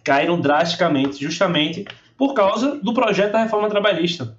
[0.02, 1.84] Caíram drasticamente, justamente
[2.16, 4.36] por causa do projeto da reforma trabalhista.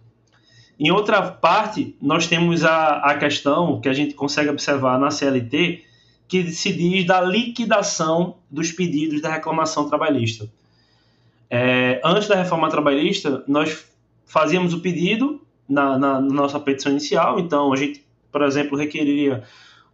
[0.79, 5.83] Em outra parte, nós temos a, a questão que a gente consegue observar na CLT,
[6.27, 10.49] que se diz da liquidação dos pedidos da reclamação trabalhista.
[11.49, 13.85] É, antes da reforma trabalhista, nós
[14.25, 19.43] fazíamos o pedido na, na, nossa petição inicial, então a gente, por exemplo, requeriria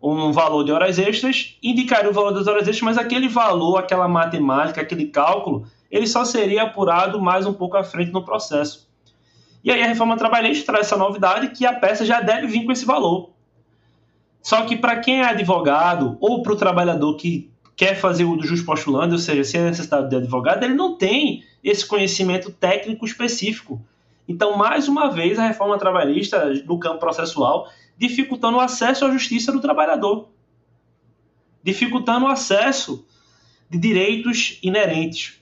[0.01, 4.07] um valor de horas extras, indicaria o valor das horas extras, mas aquele valor, aquela
[4.07, 8.89] matemática, aquele cálculo, ele só seria apurado mais um pouco à frente no processo.
[9.63, 12.71] E aí a reforma trabalhista traz essa novidade que a peça já deve vir com
[12.71, 13.29] esse valor.
[14.41, 18.45] Só que para quem é advogado ou para o trabalhador que quer fazer o do
[18.45, 23.05] jus postulando, ou seja, sem a necessidade de advogado, ele não tem esse conhecimento técnico
[23.05, 23.81] específico.
[24.27, 29.51] Então, mais uma vez, a reforma trabalhista no campo processual dificultando o acesso à justiça
[29.51, 30.29] do trabalhador,
[31.63, 33.05] dificultando o acesso
[33.69, 35.39] de direitos inerentes.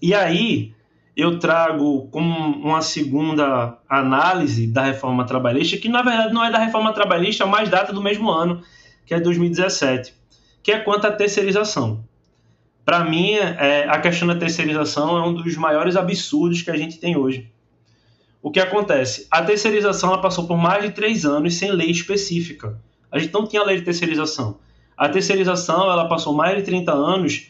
[0.00, 0.74] E aí,
[1.16, 6.58] eu trago como uma segunda análise da reforma trabalhista, que na verdade não é da
[6.58, 8.62] reforma trabalhista, mas data do mesmo ano,
[9.04, 10.20] que é 2017
[10.62, 12.04] que é quanto à terceirização.
[12.84, 16.98] Para mim, é, a questão da terceirização é um dos maiores absurdos que a gente
[16.98, 17.50] tem hoje.
[18.42, 19.26] O que acontece?
[19.30, 22.78] A terceirização passou por mais de três anos sem lei específica.
[23.10, 24.58] A gente não tinha lei de terceirização.
[24.96, 27.49] A terceirização ela passou mais de 30 anos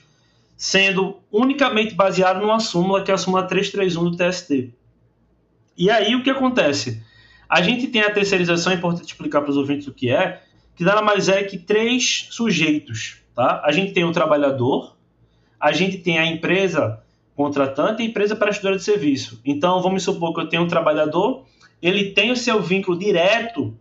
[0.61, 4.75] sendo unicamente baseada numa súmula, que é a súmula 331 do TST.
[5.75, 7.03] E aí o que acontece?
[7.49, 10.43] A gente tem a terceirização, é importante explicar para os ouvintes o que é,
[10.77, 13.23] que nada mais é que três sujeitos.
[13.35, 13.63] Tá?
[13.65, 14.99] A gente tem o trabalhador,
[15.59, 17.03] a gente tem a empresa
[17.35, 19.41] contratante e a empresa prestadora de serviço.
[19.43, 21.47] Então, vamos supor que eu tenho um trabalhador,
[21.81, 23.75] ele tem o seu vínculo direto,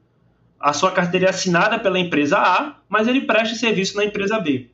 [0.57, 4.69] a sua carteira assinada pela empresa A, mas ele presta serviço na empresa B.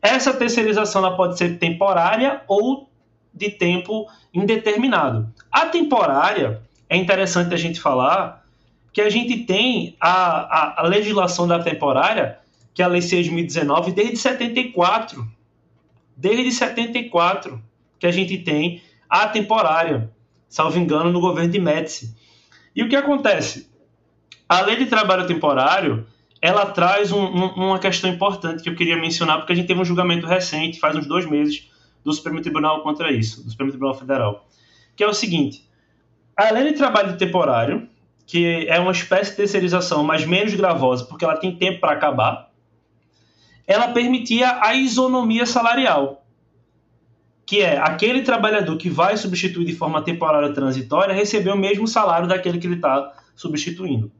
[0.00, 2.88] Essa terceirização ela pode ser temporária ou
[3.34, 5.32] de tempo indeterminado.
[5.50, 8.44] A temporária, é interessante a gente falar,
[8.92, 12.38] que a gente tem a, a, a legislação da temporária,
[12.74, 15.26] que é a Lei 6.019, desde 74.
[16.16, 17.62] Desde 74
[17.98, 20.10] que a gente tem a temporária,
[20.48, 22.14] salvo engano, no governo de Médici.
[22.74, 23.68] E o que acontece?
[24.48, 26.06] A lei de trabalho temporário,
[26.40, 29.80] ela traz um, um, uma questão importante que eu queria mencionar, porque a gente teve
[29.80, 31.68] um julgamento recente, faz uns dois meses,
[32.04, 34.46] do Supremo Tribunal contra isso, do Supremo Tribunal Federal,
[34.96, 35.68] que é o seguinte,
[36.36, 37.88] a lei de trabalho temporário,
[38.26, 42.50] que é uma espécie de terceirização, mas menos gravosa, porque ela tem tempo para acabar,
[43.66, 46.24] ela permitia a isonomia salarial,
[47.44, 52.28] que é aquele trabalhador que vai substituir de forma temporária transitória receber o mesmo salário
[52.28, 54.12] daquele que ele está substituindo.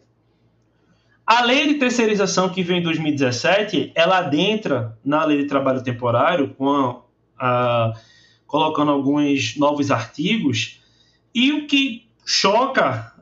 [1.29, 6.55] A lei de terceirização que veio em 2017, ela adentra na lei de trabalho temporário,
[6.55, 7.03] com a,
[7.39, 7.93] a,
[8.47, 10.81] colocando alguns novos artigos,
[11.35, 13.13] e o que choca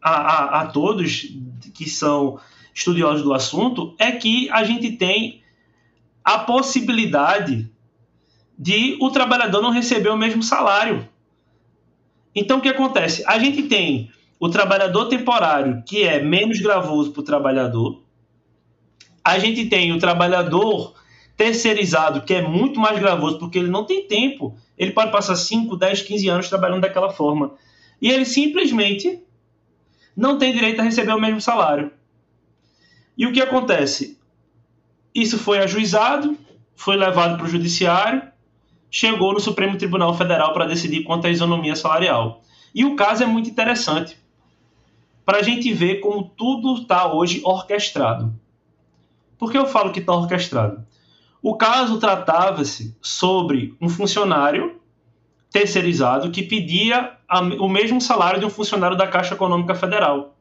[0.00, 1.34] a, a todos
[1.74, 2.38] que são
[2.72, 5.42] estudiosos do assunto é que a gente tem
[6.22, 7.68] a possibilidade
[8.56, 11.08] de o trabalhador não receber o mesmo salário.
[12.36, 13.24] Então, o que acontece?
[13.26, 18.02] A gente tem o trabalhador temporário, que é menos gravoso para o trabalhador.
[19.22, 20.94] A gente tem o trabalhador
[21.36, 24.56] terceirizado, que é muito mais gravoso, porque ele não tem tempo.
[24.76, 27.52] Ele pode passar 5, 10, 15 anos trabalhando daquela forma.
[28.00, 29.22] E ele simplesmente
[30.16, 31.92] não tem direito a receber o mesmo salário.
[33.16, 34.18] E o que acontece?
[35.14, 36.36] Isso foi ajuizado,
[36.74, 38.20] foi levado para o judiciário,
[38.90, 42.42] chegou no Supremo Tribunal Federal para decidir quanto à isonomia salarial.
[42.74, 44.20] E o caso é muito interessante
[45.24, 48.32] para a gente ver como tudo está hoje orquestrado.
[49.38, 50.84] Por que eu falo que está orquestrado?
[51.42, 54.80] O caso tratava-se sobre um funcionário
[55.50, 57.16] terceirizado que pedia
[57.58, 60.36] o mesmo salário de um funcionário da Caixa Econômica Federal.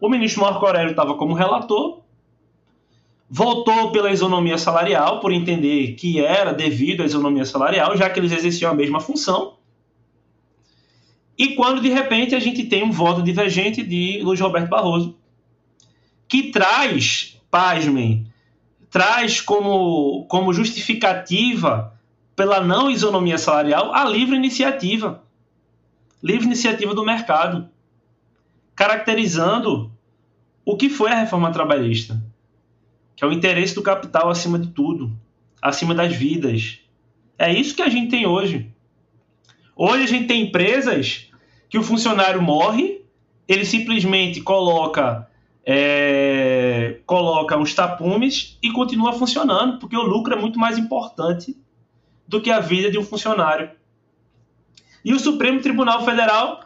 [0.00, 2.00] O ministro Marco Aurélio estava como relator,
[3.28, 8.32] voltou pela isonomia salarial, por entender que era devido à isonomia salarial, já que eles
[8.32, 9.58] exerciam a mesma função.
[11.40, 15.16] E quando de repente a gente tem um voto divergente de Luiz Roberto Barroso,
[16.28, 18.30] que traz, pasmem,
[18.90, 21.98] traz como, como justificativa
[22.36, 25.24] pela não isonomia salarial a livre iniciativa.
[26.22, 27.70] Livre iniciativa do mercado.
[28.74, 29.90] Caracterizando
[30.62, 32.22] o que foi a reforma trabalhista,
[33.16, 35.10] que é o interesse do capital acima de tudo,
[35.62, 36.80] acima das vidas.
[37.38, 38.70] É isso que a gente tem hoje.
[39.74, 41.29] Hoje a gente tem empresas
[41.70, 43.02] que o funcionário morre,
[43.46, 45.28] ele simplesmente coloca
[45.64, 51.56] é, coloca uns tapumes e continua funcionando, porque o lucro é muito mais importante
[52.26, 53.70] do que a vida de um funcionário.
[55.04, 56.60] E o Supremo Tribunal Federal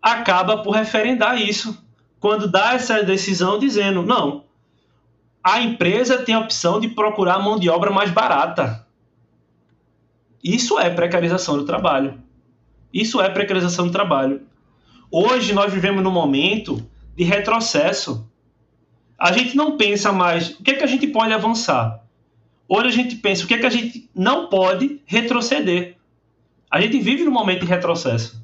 [0.00, 1.84] acaba por referendar isso,
[2.18, 4.44] quando dá essa decisão dizendo: não,
[5.44, 8.86] a empresa tem a opção de procurar mão de obra mais barata.
[10.42, 12.22] Isso é precarização do trabalho.
[12.92, 14.42] Isso é precarização do trabalho.
[15.10, 16.84] Hoje nós vivemos num momento
[17.16, 18.28] de retrocesso.
[19.18, 22.04] A gente não pensa mais o que é que a gente pode avançar.
[22.68, 25.96] Hoje a gente pensa o que é que a gente não pode retroceder.
[26.70, 28.40] A gente vive num momento de retrocesso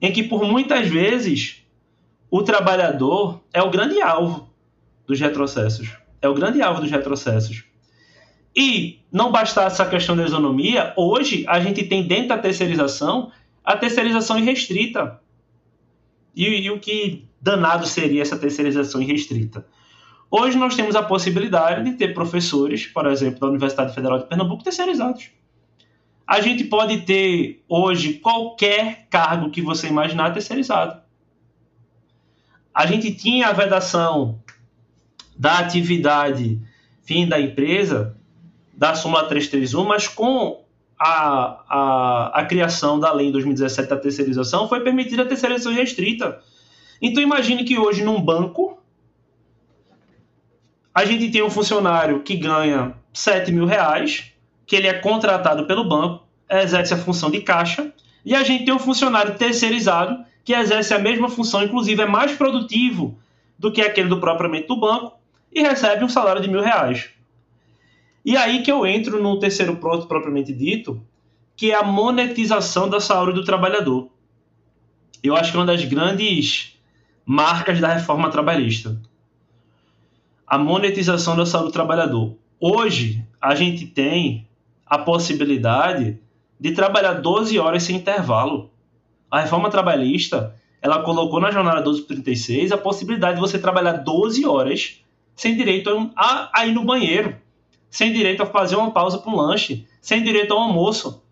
[0.00, 1.62] em que por muitas vezes
[2.30, 4.48] o trabalhador é o grande alvo
[5.06, 5.88] dos retrocessos.
[6.20, 7.64] É o grande alvo dos retrocessos.
[8.54, 13.30] E não bastasse essa questão da isonomia, hoje a gente tem dentro da terceirização
[13.68, 15.20] a terceirização irrestrita.
[16.34, 19.66] E, e o que danado seria essa terceirização irrestrita?
[20.30, 24.64] Hoje nós temos a possibilidade de ter professores, por exemplo, da Universidade Federal de Pernambuco,
[24.64, 25.28] terceirizados.
[26.26, 31.02] A gente pode ter hoje qualquer cargo que você imaginar terceirizado.
[32.72, 34.42] A gente tinha a vedação
[35.36, 36.58] da atividade
[37.02, 38.16] fim da empresa
[38.72, 40.64] da súmula 331, mas com
[40.98, 46.40] a, a, a criação da lei em 2017 da terceirização, foi permitida a terceirização restrita.
[47.00, 48.78] Então imagine que hoje num banco
[50.92, 54.32] a gente tem um funcionário que ganha 7 mil reais,
[54.66, 57.92] que ele é contratado pelo banco, exerce a função de caixa,
[58.24, 62.32] e a gente tem um funcionário terceirizado que exerce a mesma função, inclusive é mais
[62.32, 63.16] produtivo
[63.56, 65.16] do que aquele do propriamente do banco,
[65.52, 67.10] e recebe um salário de mil reais.
[68.28, 71.00] E aí que eu entro no terceiro ponto propriamente dito,
[71.56, 74.10] que é a monetização da saúde do trabalhador.
[75.22, 76.78] Eu acho que é uma das grandes
[77.24, 79.00] marcas da reforma trabalhista.
[80.46, 82.36] A monetização da saúde do trabalhador.
[82.60, 84.46] Hoje, a gente tem
[84.84, 86.18] a possibilidade
[86.60, 88.70] de trabalhar 12 horas sem intervalo.
[89.30, 93.92] A reforma trabalhista, ela colocou na jornada 12 por 36 a possibilidade de você trabalhar
[93.92, 95.02] 12 horas
[95.34, 97.47] sem direito a ir no banheiro
[97.90, 101.22] sem direito a fazer uma pausa para um lanche, sem direito ao almoço.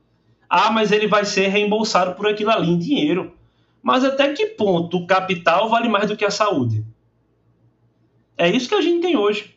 [0.49, 3.35] Ah, mas ele vai ser reembolsado por aquilo ali em dinheiro.
[3.83, 6.85] Mas até que ponto o capital vale mais do que a saúde?
[8.37, 9.55] É isso que a gente tem hoje.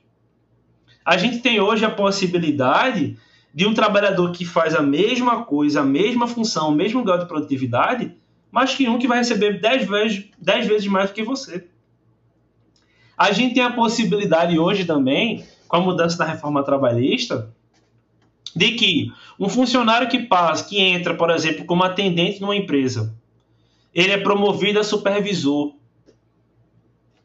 [1.03, 3.17] A gente tem hoje a possibilidade
[3.53, 7.25] de um trabalhador que faz a mesma coisa, a mesma função, o mesmo grau de
[7.25, 8.15] produtividade,
[8.51, 11.67] mas que um que vai receber 10 vezes, 10 vezes mais do que você.
[13.17, 17.53] A gente tem a possibilidade hoje também com a mudança da reforma trabalhista,
[18.53, 23.15] de que um funcionário que passa, que entra, por exemplo, como atendente numa empresa,
[23.93, 25.75] ele é promovido a supervisor.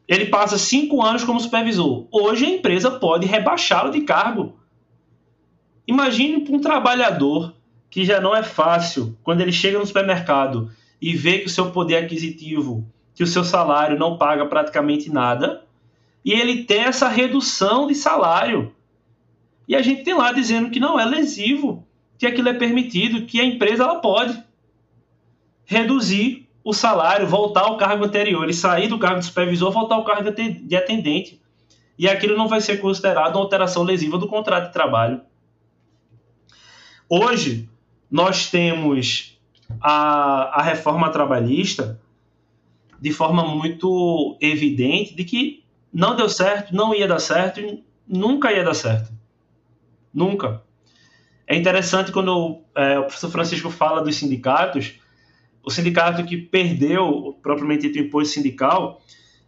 [0.07, 2.05] Ele passa cinco anos como supervisor.
[2.11, 4.59] Hoje a empresa pode rebaixá-lo de cargo.
[5.87, 7.55] Imagine para um trabalhador
[7.89, 10.69] que já não é fácil, quando ele chega no supermercado
[11.01, 12.85] e vê que o seu poder aquisitivo,
[13.15, 15.64] que o seu salário não paga praticamente nada,
[16.25, 18.73] e ele tem essa redução de salário.
[19.67, 21.85] E a gente tem lá dizendo que não é lesivo,
[22.17, 24.43] que aquilo é permitido, que a empresa ela pode
[25.65, 30.03] reduzir o salário, voltar ao cargo anterior, e sair do cargo de supervisor, voltar ao
[30.03, 31.39] cargo de atendente.
[31.97, 35.21] E aquilo não vai ser considerado uma alteração lesiva do contrato de trabalho.
[37.07, 37.69] Hoje,
[38.09, 39.39] nós temos
[39.79, 42.01] a, a reforma trabalhista
[42.99, 45.64] de forma muito evidente de que
[45.95, 47.61] não deu certo, não ia dar certo
[48.05, 49.13] nunca ia dar certo.
[50.13, 50.61] Nunca.
[51.47, 54.99] É interessante quando é, o professor Francisco fala dos sindicatos,
[55.63, 59.01] o sindicato que perdeu propriamente o imposto sindical,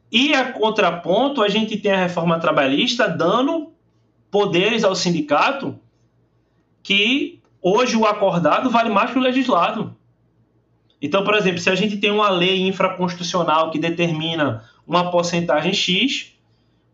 [0.10, 3.74] e a contraponto, a gente tem a reforma trabalhista dando
[4.32, 5.78] poderes ao sindicato
[6.82, 9.98] que hoje o acordado vale mais que o legislado.
[11.02, 16.37] Então, por exemplo, se a gente tem uma lei infraconstitucional que determina uma porcentagem X,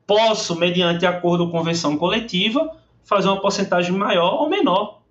[0.06, 5.02] posso, mediante acordo ou convenção coletiva, fazer uma porcentagem maior ou menor.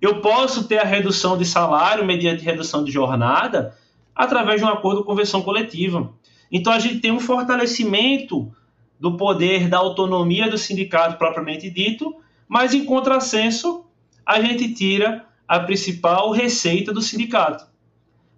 [0.00, 3.76] Eu posso ter a redução de salário mediante redução de jornada
[4.14, 6.12] através de um acordo de convenção coletiva.
[6.50, 8.52] Então a gente tem um fortalecimento
[8.98, 12.14] do poder da autonomia do sindicato propriamente dito,
[12.48, 13.86] mas em contrassenso
[14.24, 17.66] a gente tira a principal receita do sindicato,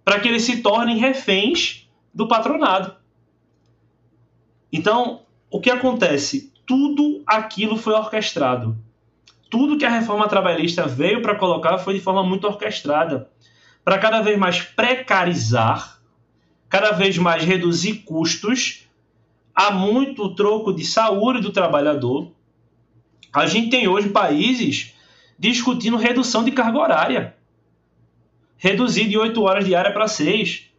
[0.03, 2.95] para que eles se tornem reféns do patronado.
[4.71, 5.24] Então,
[5.55, 6.51] o que acontece?
[6.65, 8.77] Tudo aquilo foi orquestrado.
[9.49, 13.29] Tudo que a reforma trabalhista veio para colocar foi de forma muito orquestrada
[13.81, 16.01] para cada vez mais precarizar,
[16.67, 18.85] cada vez mais reduzir custos,
[19.55, 22.33] há muito troco de saúde do trabalhador.
[23.31, 24.93] A gente tem hoje países
[25.39, 27.35] discutindo redução de carga horária.
[28.57, 30.69] Reduzir de 8 horas diária para 6.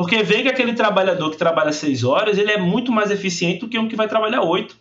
[0.00, 3.68] Porque vê que aquele trabalhador que trabalha 6 horas, ele é muito mais eficiente do
[3.68, 4.74] que um que vai trabalhar 8.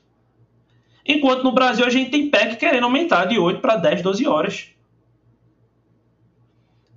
[1.05, 4.69] Enquanto no Brasil a gente tem PEC querendo aumentar de 8 para 10, 12 horas.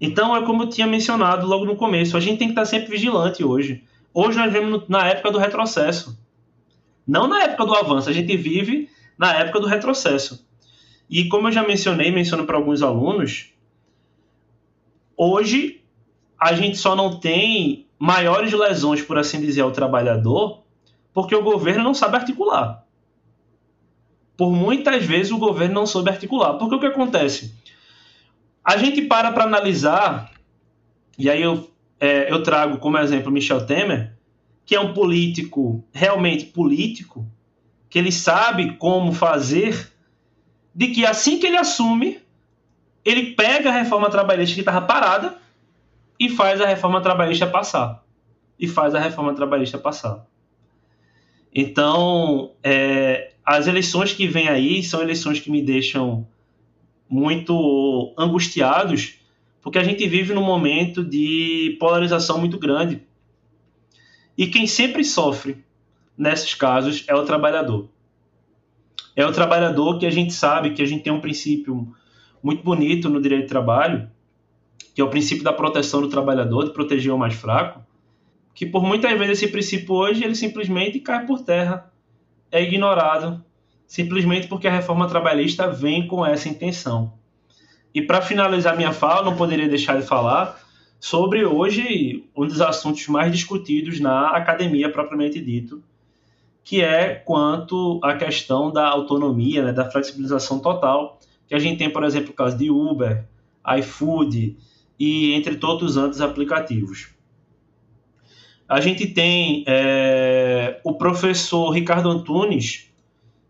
[0.01, 2.93] Então, é como eu tinha mencionado logo no começo, a gente tem que estar sempre
[2.93, 3.83] vigilante hoje.
[4.15, 6.17] Hoje nós vivemos na época do retrocesso.
[7.05, 10.47] Não na época do avanço, a gente vive na época do retrocesso.
[11.11, 13.53] E como eu já mencionei, menciono para alguns alunos,
[15.17, 15.83] hoje
[16.39, 20.65] a gente só não tem maiores lesões, por assim dizer, ao trabalhador,
[21.15, 22.85] porque o governo não sabe articular.
[24.37, 26.55] Por muitas vezes o governo não soube articular.
[26.55, 27.55] Porque o que acontece?
[28.65, 30.33] A gente para para analisar,
[31.17, 34.13] e aí eu, é, eu trago como exemplo Michel Temer,
[34.67, 37.25] que é um político realmente político,
[37.89, 39.93] que ele sabe como fazer,
[40.75, 42.19] de que assim que ele assume,
[43.05, 45.41] ele pega a reforma trabalhista que estava parada
[46.23, 48.05] e faz a reforma trabalhista passar.
[48.57, 50.25] E faz a reforma trabalhista passar.
[51.53, 56.25] Então, é, as eleições que vêm aí são eleições que me deixam
[57.09, 59.19] muito angustiados,
[59.61, 63.03] porque a gente vive num momento de polarização muito grande.
[64.39, 65.65] E quem sempre sofre
[66.17, 67.89] nesses casos é o trabalhador.
[69.17, 71.93] É o trabalhador que a gente sabe que a gente tem um princípio
[72.41, 74.09] muito bonito no direito de trabalho,
[74.95, 77.81] que é o princípio da proteção do trabalhador, de proteger o mais fraco,
[78.55, 81.91] que por muitas vezes esse princípio hoje ele simplesmente cai por terra,
[82.51, 83.43] é ignorado
[83.87, 87.13] simplesmente porque a reforma trabalhista vem com essa intenção.
[87.95, 90.59] E para finalizar minha fala, não poderia deixar de falar
[90.99, 95.83] sobre hoje um dos assuntos mais discutidos na academia propriamente dito,
[96.65, 101.91] que é quanto à questão da autonomia, né, da flexibilização total, que a gente tem,
[101.91, 103.27] por exemplo, o caso de Uber,
[103.79, 104.57] iFood
[105.05, 107.09] e entre todos os outros aplicativos.
[108.69, 112.89] A gente tem é, o professor Ricardo Antunes,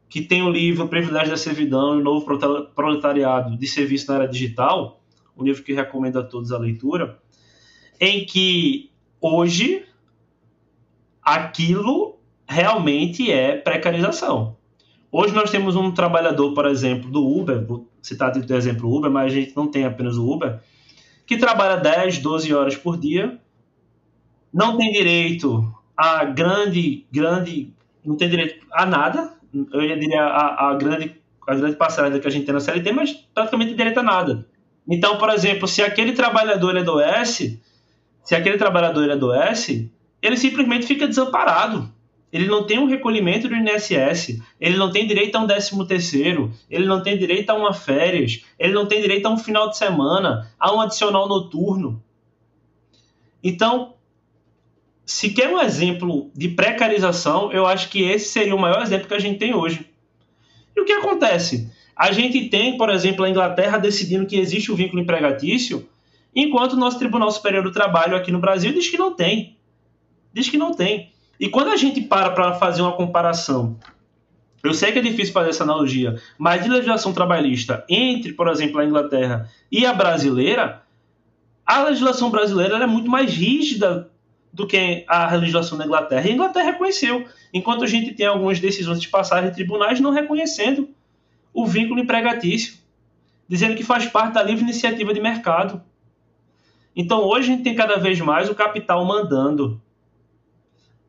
[0.09, 2.25] que tem o livro Privilégio da Servidão e o Novo
[2.75, 5.03] Proletariado de Serviço na Era Digital,
[5.37, 7.19] um livro que recomendo a todos a leitura,
[8.01, 8.91] em que
[9.21, 9.85] hoje
[11.23, 14.57] aquilo realmente é precarização.
[15.11, 19.27] Hoje nós temos um trabalhador, por exemplo, do Uber, vou citar de exemplo Uber, mas
[19.27, 20.59] a gente não tem apenas o Uber,
[21.33, 23.39] que trabalha 10, 12 horas por dia,
[24.53, 27.73] não tem direito a grande, grande,
[28.05, 31.17] não tem direito a nada, eu diria, a, a, grande,
[31.47, 34.47] a grande parcela que a gente tem na CLT, mas praticamente direito a nada.
[34.89, 37.63] Então, por exemplo, se aquele trabalhador adoece,
[38.23, 41.91] se aquele trabalhador adoece, ele simplesmente fica desamparado.
[42.33, 46.51] Ele não tem um recolhimento do INSS, ele não tem direito a um décimo terceiro,
[46.71, 49.77] ele não tem direito a uma férias, ele não tem direito a um final de
[49.77, 52.03] semana, a um adicional noturno.
[53.45, 53.95] Então,
[55.05, 59.15] se quer um exemplo de precarização, eu acho que esse seria o maior exemplo que
[59.15, 59.87] a gente tem hoje.
[60.75, 61.71] E o que acontece?
[61.95, 65.87] A gente tem, por exemplo, a Inglaterra decidindo que existe o vínculo empregatício,
[66.35, 69.59] enquanto o nosso Tribunal Superior do Trabalho aqui no Brasil diz que não tem.
[70.33, 71.12] Diz que não tem.
[71.43, 73.77] E quando a gente para para fazer uma comparação,
[74.63, 78.79] eu sei que é difícil fazer essa analogia, mas de legislação trabalhista entre, por exemplo,
[78.79, 80.85] a Inglaterra e a brasileira,
[81.67, 84.09] a legislação brasileira é muito mais rígida
[84.53, 86.29] do que a legislação da Inglaterra.
[86.29, 90.13] E a Inglaterra reconheceu, enquanto a gente tem algumas decisões de passagem de tribunais não
[90.13, 90.91] reconhecendo
[91.53, 92.75] o vínculo empregatício,
[93.49, 95.83] dizendo que faz parte da livre iniciativa de mercado.
[96.95, 99.82] Então hoje a gente tem cada vez mais o capital mandando.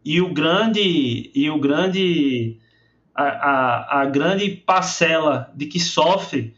[0.03, 2.57] E o grande e o grande
[3.15, 6.53] a, a, a grande parcela de que sofre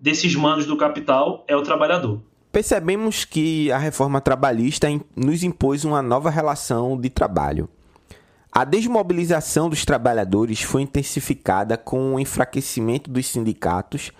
[0.00, 2.20] desses mandos do capital é o trabalhador.
[2.50, 7.68] Percebemos que a reforma trabalhista nos impôs uma nova relação de trabalho.
[8.50, 14.10] A desmobilização dos trabalhadores foi intensificada com o enfraquecimento dos sindicatos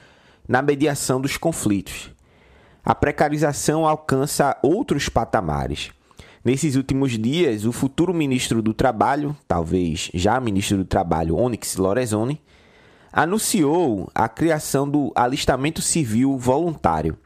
[0.47, 2.13] na mediação dos conflitos,
[2.85, 5.91] a precarização alcança outros patamares.
[6.43, 12.41] Nesses últimos dias, o futuro ministro do Trabalho, talvez já ministro do Trabalho, Onyx Lorenzoni,
[13.13, 17.19] anunciou a criação do alistamento civil voluntário,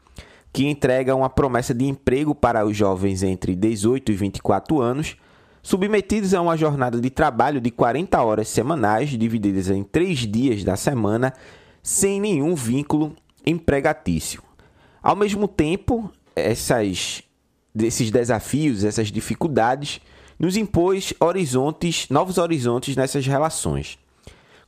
[0.51, 5.15] que entrega uma promessa de emprego para os jovens entre 18 e 24 anos,
[5.63, 10.75] submetidos a uma jornada de trabalho de 40 horas semanais, divididas em três dias da
[10.75, 11.33] semana,
[11.81, 14.43] sem nenhum vínculo empregatício.
[15.01, 17.23] Ao mesmo tempo, essas,
[17.79, 19.99] esses desafios, essas dificuldades,
[20.39, 23.97] nos impôs horizontes, novos horizontes nessas relações.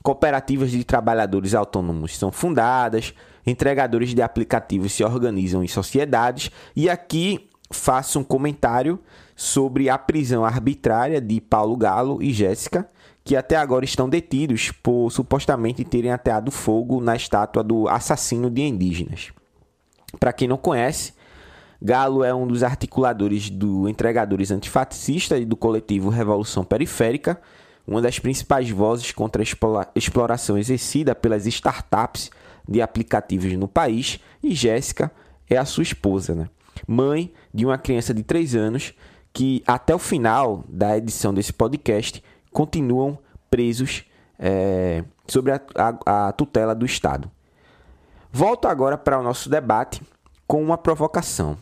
[0.04, 3.14] Cooperativas de trabalhadores autônomos são fundadas,
[3.46, 9.00] entregadores de aplicativos se organizam em sociedades, e aqui faço um comentário
[9.36, 12.90] sobre a prisão arbitrária de Paulo Galo e Jéssica,
[13.24, 18.62] que até agora estão detidos por supostamente terem ateado fogo na estátua do assassino de
[18.62, 19.34] indígenas.
[20.18, 21.14] Para quem não conhece,
[21.82, 27.40] Galo é um dos articuladores do Entregadores Antifascista e do coletivo Revolução Periférica,
[27.86, 32.30] uma das principais vozes contra a exploração exercida pelas startups
[32.68, 35.12] de aplicativos no país, e Jéssica
[35.50, 36.50] é a sua esposa, né?
[36.86, 38.94] mãe de uma criança de 3 anos
[39.34, 43.18] que, até o final da edição desse podcast, continuam
[43.50, 44.04] presos
[44.38, 47.32] é, sobre a, a, a tutela do Estado.
[48.32, 50.02] Volto agora para o nosso debate
[50.46, 51.58] com uma provocação.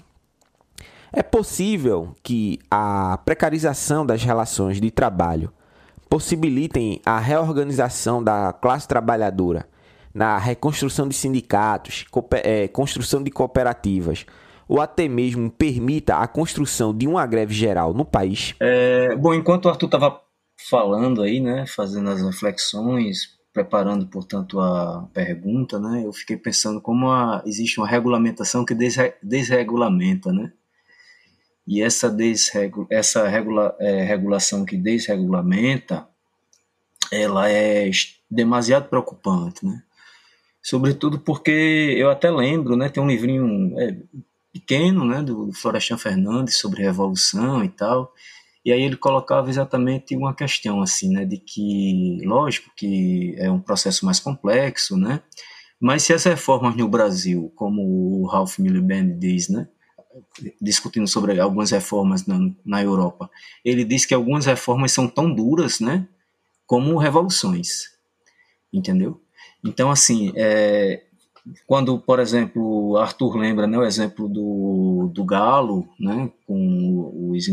[1.15, 5.49] É possível que a precarização das relações de trabalho
[6.09, 9.65] possibilitem a reorganização da classe trabalhadora
[10.13, 12.05] na reconstrução de sindicatos,
[12.43, 14.25] é, construção de cooperativas,
[14.67, 18.53] ou até mesmo permita a construção de uma greve geral no país?
[18.59, 20.21] É, bom, enquanto o Arthur estava
[20.69, 27.09] falando aí, né, fazendo as reflexões, preparando, portanto, a pergunta, né, eu fiquei pensando como
[27.09, 30.51] a, existe uma regulamentação que desre, desregulamenta, né?
[31.67, 36.07] E essa, desregu, essa regula, é, regulação que desregulamenta,
[37.11, 37.89] ela é
[38.29, 39.81] demasiado preocupante, né?
[40.61, 41.51] Sobretudo porque
[41.97, 43.95] eu até lembro, né, tem um livrinho é,
[44.51, 48.11] pequeno, né, do Florestan Fernandes sobre revolução e tal,
[48.63, 53.59] e aí ele colocava exatamente uma questão assim, né, de que, lógico que é um
[53.59, 55.21] processo mais complexo, né,
[55.79, 59.67] mas se as reformas no Brasil, como o Ralph Miliband diz, né,
[60.61, 63.29] discutindo sobre algumas reformas na, na Europa,
[63.63, 66.07] ele diz que algumas reformas são tão duras, né,
[66.65, 67.91] como revoluções,
[68.71, 69.21] entendeu?
[69.63, 71.03] Então, assim, é,
[71.67, 77.47] quando, por exemplo, Arthur lembra né, o exemplo do, do Galo, né, com os,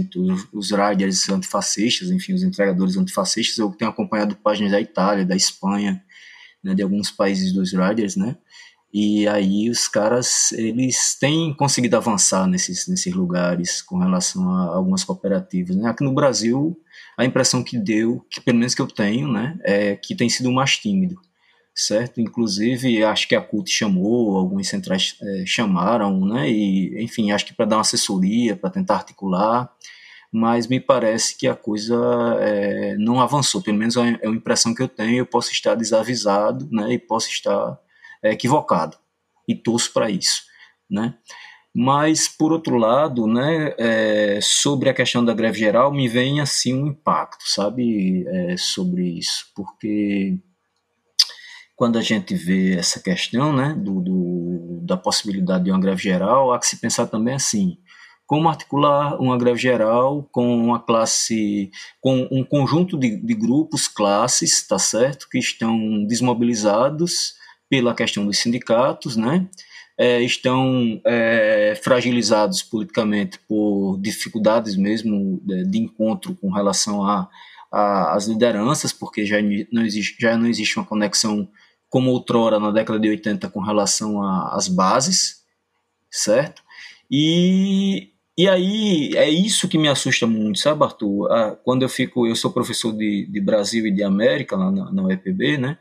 [0.52, 6.02] os riders antifascistas, enfim, os entregadores antifascistas, eu tenho acompanhado páginas da Itália, da Espanha,
[6.62, 8.36] né, de alguns países dos riders, né,
[8.92, 15.02] e aí os caras, eles têm conseguido avançar nesses, nesses lugares com relação a algumas
[15.02, 16.78] cooperativas, né, aqui no Brasil,
[17.16, 20.52] a impressão que deu, que pelo menos que eu tenho, né, é que tem sido
[20.52, 21.18] mais tímido,
[21.74, 22.20] certo?
[22.20, 26.50] Inclusive, acho que a CUT chamou, alguns centrais é, chamaram, né?
[26.50, 29.70] E, enfim, acho que para dar uma assessoria, para tentar articular,
[30.30, 31.96] mas me parece que a coisa
[32.40, 35.74] é, não avançou, pelo menos é, é uma impressão que eu tenho, eu posso estar
[35.74, 36.92] desavisado, né?
[36.92, 37.78] E posso estar
[38.22, 38.96] é, equivocado,
[39.48, 40.42] e torço para isso,
[40.90, 41.14] né?
[41.74, 46.74] Mas, por outro lado, né, é, sobre a questão da greve geral, me vem assim
[46.74, 50.38] um impacto, sabe, é, sobre isso, porque
[51.74, 56.52] quando a gente vê essa questão né, do, do, da possibilidade de uma greve geral,
[56.52, 57.78] há que se pensar também assim,
[58.26, 61.70] como articular uma greve geral com uma classe,
[62.00, 67.34] com um conjunto de, de grupos, classes, tá certo, que estão desmobilizados
[67.72, 69.48] pela questão dos sindicatos, né,
[69.96, 77.02] é, estão é, fragilizados politicamente por dificuldades mesmo de, de encontro com relação
[77.70, 79.38] as lideranças, porque já
[79.72, 81.48] não existe, já não existe uma conexão
[81.88, 85.42] como outrora na década de 80 com relação às bases,
[86.10, 86.62] certo?
[87.10, 91.32] E, e aí é isso que me assusta muito, sabe, Arthur?
[91.32, 94.92] Ah, quando eu fico, eu sou professor de, de Brasil e de América lá na,
[94.92, 95.78] na UEPB, né?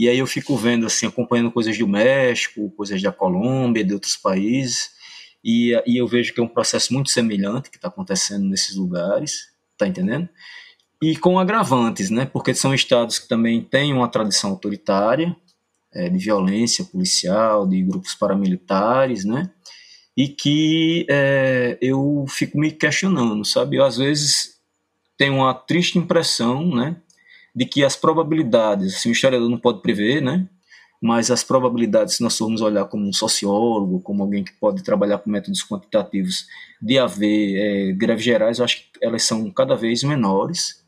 [0.00, 4.16] E aí eu fico vendo, assim, acompanhando coisas do México, coisas da Colômbia, de outros
[4.16, 4.90] países,
[5.44, 9.50] e, e eu vejo que é um processo muito semelhante que está acontecendo nesses lugares,
[9.76, 10.28] tá entendendo?
[11.02, 12.26] e com agravantes, né?
[12.26, 15.34] Porque são estados que também têm uma tradição autoritária,
[15.92, 19.50] é, de violência policial, de grupos paramilitares, né?
[20.16, 23.76] E que é, eu fico me questionando, sabe?
[23.76, 24.60] Eu, às vezes
[25.16, 26.96] tenho uma triste impressão, né?
[27.54, 30.48] De que as probabilidades, assim, o historiador não pode prever, né?
[31.00, 35.18] mas as probabilidades, se nós formos olhar como um sociólogo, como alguém que pode trabalhar
[35.18, 36.46] com métodos quantitativos,
[36.80, 40.84] de haver é, greves gerais, eu acho que elas são cada vez menores,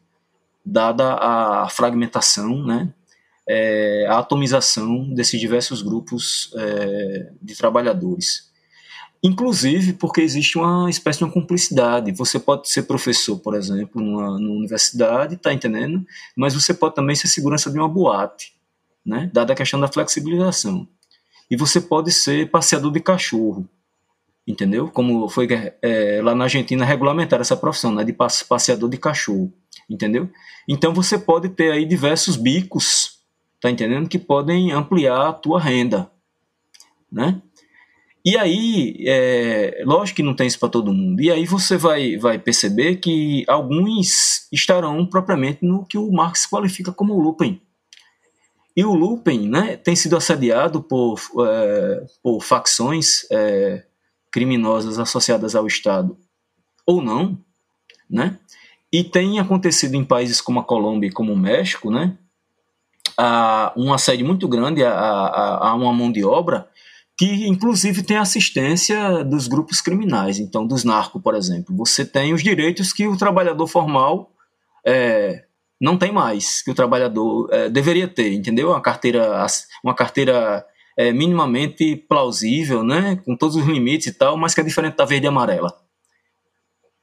[0.65, 2.93] dada a fragmentação, né,
[3.49, 8.52] é, a atomização desses diversos grupos é, de trabalhadores.
[9.23, 12.11] Inclusive porque existe uma espécie de uma cumplicidade.
[12.12, 16.05] Você pode ser professor, por exemplo, numa, numa universidade, tá entendendo?
[16.37, 18.53] Mas você pode também ser segurança de uma boate
[19.05, 19.31] né?
[19.33, 20.89] dada a questão da flexibilização.
[21.51, 23.68] E você pode ser passeador de cachorro,
[24.47, 24.89] entendeu?
[24.89, 25.49] Como foi
[25.83, 28.05] é, lá na Argentina regulamentar essa profissão, né?
[28.05, 29.53] de passeador de cachorro,
[29.91, 30.31] entendeu?
[30.68, 33.20] Então você pode ter aí diversos bicos,
[33.61, 34.09] tá entendendo?
[34.09, 36.11] Que podem ampliar a tua renda,
[37.11, 37.41] né?
[38.25, 41.20] E aí, é, lógico que não tem isso para todo mundo.
[41.20, 46.93] E aí você vai, vai perceber que alguns estarão propriamente no que o Marx qualifica
[46.93, 47.61] como looping,
[48.77, 53.85] e o Lupen né, tem sido assediado por, é, por facções é,
[54.31, 56.16] criminosas associadas ao Estado,
[56.87, 57.39] ou não,
[58.09, 58.39] né?
[58.91, 62.16] E tem acontecido em países como a Colômbia e como o México, né?
[63.16, 66.66] A, um assédio muito grande a, a, a uma mão de obra
[67.23, 71.73] que inclusive tem assistência dos grupos criminais, então dos narcos, por exemplo.
[71.77, 74.33] Você tem os direitos que o trabalhador formal
[74.85, 75.45] é,
[75.81, 78.70] não tem mais que o trabalhador é, deveria ter, entendeu?
[78.70, 79.47] Uma carteira,
[79.85, 80.66] uma carteira
[80.97, 83.14] é, minimamente plausível, né?
[83.25, 85.73] Com todos os limites e tal, mas que é diferente da verde e amarela,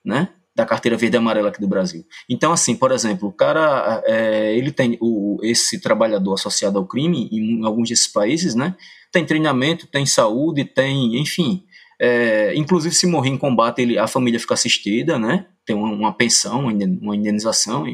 [0.04, 0.34] né?
[0.56, 2.04] Da carteira verde e amarela aqui do Brasil.
[2.28, 7.30] Então, assim, por exemplo, o cara, é, ele tem o, esse trabalhador associado ao crime
[7.32, 8.76] em alguns desses países, né?
[9.12, 11.64] Tem treinamento, tem saúde, tem, enfim,
[12.00, 15.46] é, inclusive, se morrer em combate, ele, a família fica assistida, né?
[15.66, 17.86] Tem uma, uma pensão, uma indenização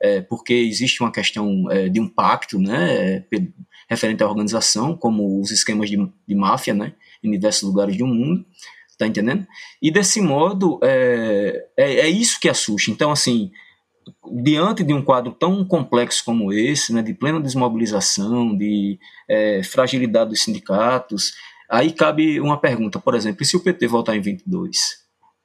[0.00, 3.24] é, porque existe uma questão é, de um pacto, né,
[3.88, 5.96] referente à organização, como os esquemas de,
[6.26, 8.44] de máfia, né, em diversos lugares do mundo,
[9.00, 9.46] tá entendendo?
[9.80, 12.90] E desse modo, é, é, é isso que assusta.
[12.90, 13.50] Então, assim,
[14.30, 20.30] diante de um quadro tão complexo como esse, né, de plena desmobilização, de é, fragilidade
[20.30, 21.32] dos sindicatos,
[21.68, 24.98] aí cabe uma pergunta, por exemplo, e se o PT voltar em 22,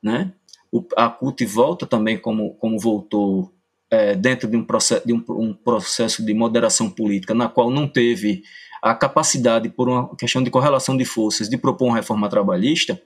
[0.04, 0.34] né?
[0.70, 3.54] O, a CUT volta também como, como voltou
[3.90, 7.88] é, dentro de, um processo, de um, um processo de moderação política, na qual não
[7.88, 8.44] teve
[8.82, 13.02] a capacidade, por uma questão de correlação de forças, de propor uma reforma trabalhista,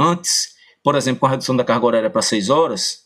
[0.00, 3.04] antes, por exemplo, com a redução da carga horária para seis horas,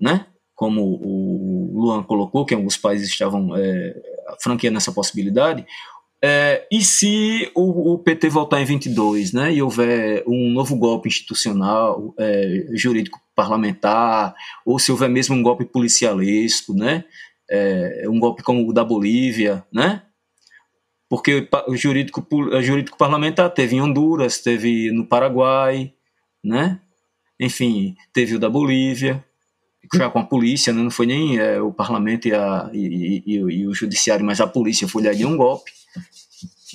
[0.00, 3.94] né, como o Luan colocou, que alguns países estavam é,
[4.40, 5.66] franqueando essa possibilidade,
[6.22, 11.08] é, e se o, o, PT voltar em 22, né, e houver um novo golpe
[11.08, 14.34] institucional, é, jurídico parlamentar,
[14.64, 17.04] ou se houver mesmo um golpe policialesco, né,
[17.50, 20.02] é, um golpe como o da Bolívia, né,
[21.10, 25.92] porque o jurídico, o jurídico parlamentar teve em Honduras, teve no Paraguai,
[26.44, 26.80] né,
[27.40, 29.24] enfim, teve o da Bolívia,
[29.92, 33.34] já com a polícia, né, não foi nem é, o parlamento e, a, e, e,
[33.36, 35.72] e, o judiciário, mas a polícia foi ali um golpe,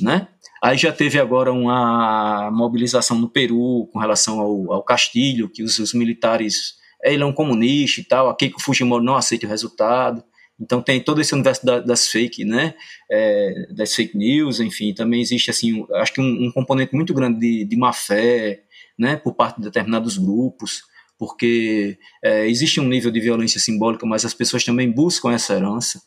[0.01, 0.27] né?
[0.61, 5.79] Aí já teve agora uma mobilização no Peru com relação ao, ao Castilho, que os,
[5.79, 10.23] os militares, ele é um comunista e tal, a Keiko Fujimori não aceita o resultado,
[10.59, 12.73] então tem todo esse universo da, das fake, né,
[13.09, 17.39] é, das fake news, enfim, também existe assim, acho que um, um componente muito grande
[17.39, 18.61] de, de má fé,
[18.99, 20.83] né, por parte de determinados grupos,
[21.17, 26.01] porque é, existe um nível de violência simbólica, mas as pessoas também buscam essa herança.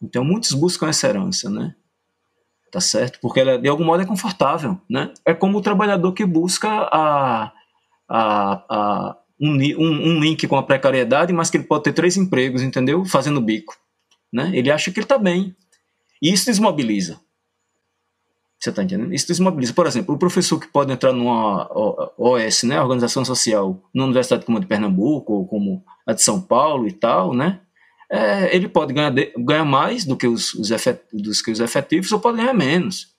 [0.00, 1.74] Então muitos buscam essa herança, né?
[2.70, 3.18] tá certo?
[3.20, 5.12] Porque ela, de algum modo, é confortável, né?
[5.24, 7.52] É como o trabalhador que busca a,
[8.08, 12.62] a, a um, um, link com a precariedade, mas que ele pode ter três empregos,
[12.62, 13.04] entendeu?
[13.04, 13.76] Fazendo bico,
[14.32, 14.50] né?
[14.52, 15.54] Ele acha que ele está bem.
[16.20, 17.20] E isso desmobiliza.
[18.58, 19.14] Você está entendendo?
[19.14, 19.72] Isso desmobiliza.
[19.72, 21.70] Por exemplo, o professor que pode entrar numa
[22.18, 26.40] OS, né, Organização Social, numa universidade como a de Pernambuco, ou como a de São
[26.40, 27.60] Paulo e tal, né?
[28.10, 30.70] é, ele pode ganhar, de, ganhar mais do que os, os
[31.12, 33.14] dos que os efetivos ou pode ganhar menos.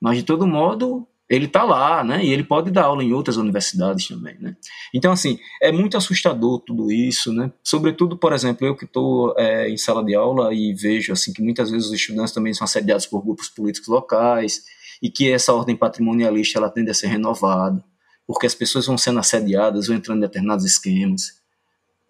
[0.00, 2.24] Mas, de todo modo, ele está lá, né?
[2.24, 4.56] E ele pode dar aula em outras universidades também, né?
[4.94, 7.52] Então, assim, é muito assustador tudo isso, né?
[7.62, 11.42] Sobretudo, por exemplo, eu que estou é, em sala de aula e vejo, assim, que
[11.42, 14.62] muitas vezes os estudantes também são assediados por grupos políticos locais
[15.02, 17.84] e que essa ordem patrimonialista, ela tende a ser renovada,
[18.26, 21.38] porque as pessoas vão sendo assediadas, vão entrando em determinados esquemas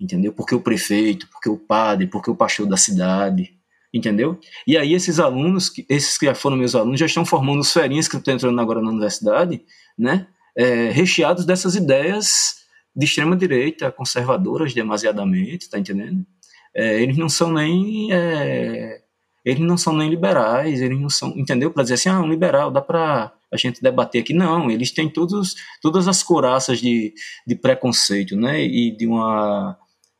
[0.01, 0.33] entendeu?
[0.33, 3.58] Porque o prefeito, porque o padre, porque o pastor da cidade,
[3.93, 4.39] entendeu?
[4.67, 8.09] E aí esses alunos, esses que já foram meus alunos, já estão formando os ferinhas
[8.09, 9.63] que estão entrando agora na universidade,
[9.99, 10.27] né?
[10.57, 12.57] É, recheados dessas ideias
[12.95, 16.27] de extrema direita, conservadoras demasiadamente, tá entendendo?
[16.75, 19.03] É, eles não são nem é,
[19.45, 21.71] eles não são nem liberais, eles não são, entendeu?
[21.71, 24.35] Para dizer assim, ah, um liberal, dá para a gente debater aqui.
[24.35, 27.15] Não, eles têm todos, todas as coraças de,
[27.47, 28.63] de preconceito, né?
[28.63, 29.79] E de uma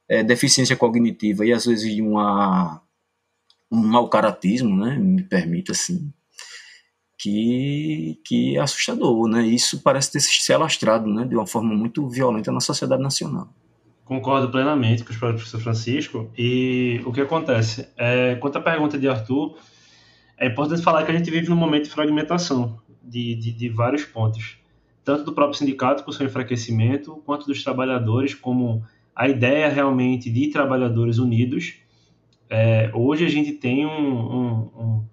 [0.09, 2.81] é, deficiência cognitiva e às vezes de uma,
[3.71, 4.97] um mau caratismo, né?
[4.97, 6.13] Me permita assim.
[7.19, 9.45] Que, que é assustador, né?
[9.45, 11.25] Isso parece ter se alastrado, né?
[11.25, 13.49] De uma forma muito violenta na sociedade nacional.
[14.05, 16.31] Concordo plenamente com o professor Francisco.
[16.37, 17.89] E o que acontece?
[17.97, 19.59] É, quanto à pergunta de Arthur,
[20.39, 24.05] é importante falar que a gente vive num momento de fragmentação de, de, de vários
[24.05, 24.59] pontos,
[25.05, 30.49] tanto do próprio sindicato com seu enfraquecimento, quanto dos trabalhadores, como a ideia realmente de
[30.49, 31.75] trabalhadores unidos.
[32.51, 35.05] É, hoje a gente tem um, um, um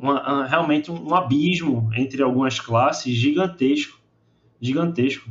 [0.00, 4.00] uma, realmente um abismo entre algumas classes gigantesco,
[4.60, 5.30] gigantesco.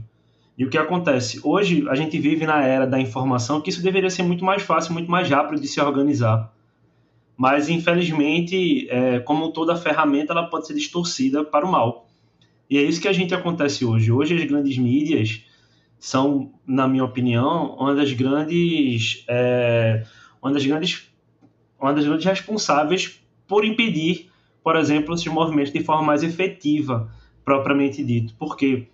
[0.57, 1.39] E o que acontece?
[1.43, 4.93] Hoje a gente vive na era da informação que isso deveria ser muito mais fácil,
[4.93, 6.53] muito mais rápido de se organizar.
[7.35, 12.07] Mas infelizmente, é, como toda ferramenta, ela pode ser distorcida para o mal.
[12.69, 14.11] E é isso que a gente acontece hoje.
[14.11, 15.43] Hoje as grandes mídias
[15.99, 20.05] são, na minha opinião, uma das grandes, é,
[20.41, 21.07] uma das grandes,
[21.79, 24.29] uma das grandes responsáveis por impedir,
[24.63, 27.11] por exemplo, esses movimentos de forma mais efetiva,
[27.43, 28.33] propriamente dito.
[28.37, 28.87] Porque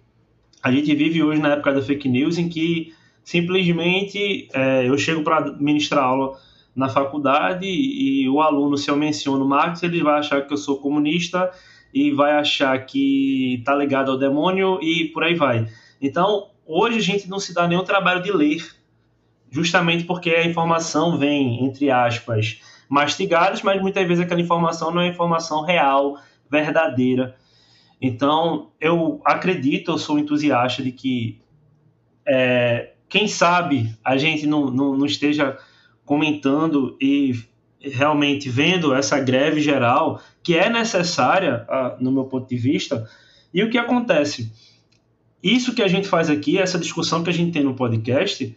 [0.64, 2.93] a gente vive hoje na época da fake news em que
[3.24, 6.38] simplesmente é, eu chego para ministrar aula
[6.76, 10.78] na faculdade e o aluno, se eu menciono Marx, ele vai achar que eu sou
[10.78, 11.52] comunista
[11.93, 15.68] e vai achar que está ligado ao demônio e por aí vai.
[16.00, 18.64] Então, hoje a gente não se dá nenhum trabalho de ler,
[19.58, 25.08] justamente porque a informação vem, entre aspas, mastigadas, mas muitas vezes aquela informação não é
[25.08, 26.16] informação real,
[26.49, 27.36] verdadeira.
[27.99, 31.41] Então, eu acredito, eu sou entusiasta de que,
[32.24, 35.58] é, quem sabe, a gente não, não, não esteja
[36.05, 37.34] comentando e
[37.82, 41.66] realmente vendo essa greve geral, que é necessária,
[41.99, 43.10] no meu ponto de vista.
[43.51, 44.51] E o que acontece?
[45.41, 48.55] Isso que a gente faz aqui, essa discussão que a gente tem no podcast,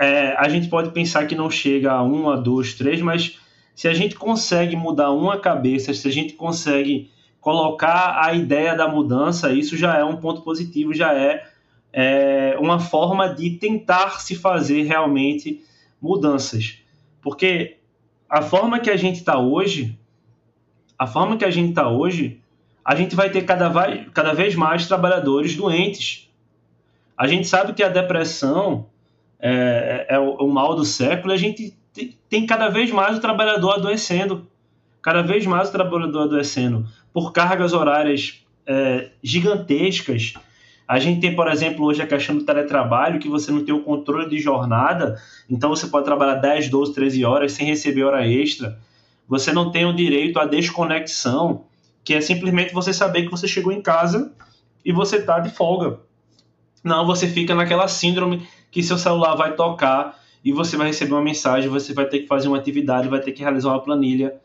[0.00, 3.38] é, a gente pode pensar que não chega a um, a dois, três, mas
[3.74, 8.88] se a gente consegue mudar uma cabeça, se a gente consegue colocar a ideia da
[8.88, 11.46] mudança, isso já é um ponto positivo, já é,
[11.92, 15.62] é uma forma de tentar se fazer realmente
[16.00, 16.78] mudanças.
[17.20, 17.76] Porque
[18.28, 19.98] a forma que a gente está hoje,
[20.98, 22.40] a forma que a gente está hoje,
[22.82, 23.70] a gente vai ter cada,
[24.14, 26.30] cada vez mais trabalhadores doentes.
[27.14, 28.89] A gente sabe que a depressão
[29.40, 31.74] é, é, é o, o, mal do século, a gente
[32.28, 34.46] tem cada vez mais o trabalhador adoecendo
[35.02, 40.34] cada vez mais o trabalhador adoecendo por cargas horárias é, gigantescas.
[40.86, 43.82] A gente tem, por exemplo, hoje a questão do teletrabalho, que você não tem o
[43.82, 48.78] controle de jornada, então você pode trabalhar 10, 12, 13 horas sem receber hora extra.
[49.28, 51.64] Você não tem o direito à desconexão,
[52.02, 54.32] que é simplesmente você saber que você chegou em casa
[54.84, 56.00] e você está de folga.
[56.82, 61.22] Não, você fica naquela síndrome que seu celular vai tocar e você vai receber uma
[61.22, 64.40] mensagem, você vai ter que fazer uma atividade, vai ter que realizar uma planilha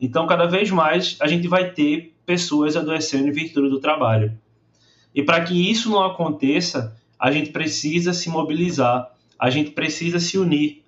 [0.00, 4.36] então, cada vez mais a gente vai ter pessoas adoecendo em virtude do trabalho.
[5.14, 10.36] E para que isso não aconteça, a gente precisa se mobilizar, a gente precisa se
[10.36, 10.82] unir.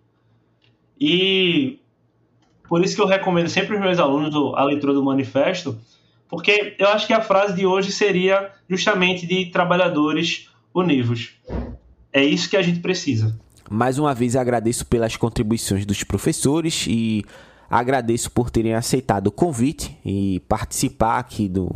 [1.00, 1.78] E
[2.68, 5.78] por isso que eu recomendo sempre aos meus alunos a leitura do manifesto,
[6.28, 11.30] porque eu acho que a frase de hoje seria justamente de trabalhadores univos.
[12.18, 13.38] É isso que a gente precisa.
[13.70, 17.24] Mais uma vez agradeço pelas contribuições dos professores e
[17.70, 21.70] Agradeço por terem aceitado o convite e participar aqui do,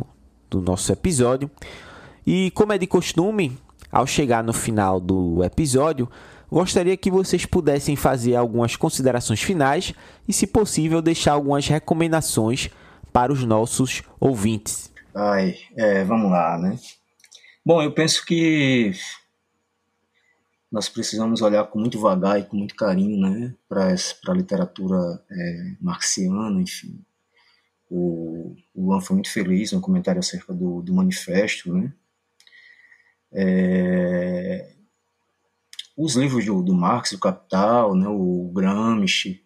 [0.48, 1.50] do nosso episódio.
[2.26, 3.58] E como é de costume,
[3.90, 6.10] ao chegar no final do episódio,
[6.50, 9.92] gostaria que vocês pudessem fazer algumas considerações finais
[10.26, 12.70] e, se possível, deixar algumas recomendações
[13.12, 14.90] para os nossos ouvintes.
[15.14, 16.78] Ai, é, vamos lá, né?
[17.64, 18.92] Bom, eu penso que
[20.72, 23.94] nós precisamos olhar com muito vagar e com muito carinho né, para
[24.28, 26.98] a literatura é, marxiana, enfim.
[27.90, 31.74] O, o Luan foi muito feliz no comentário acerca do, do manifesto.
[31.74, 31.92] Né?
[33.32, 34.72] É,
[35.94, 39.44] os livros do, do Marx, o Capital, né, o Gramsci,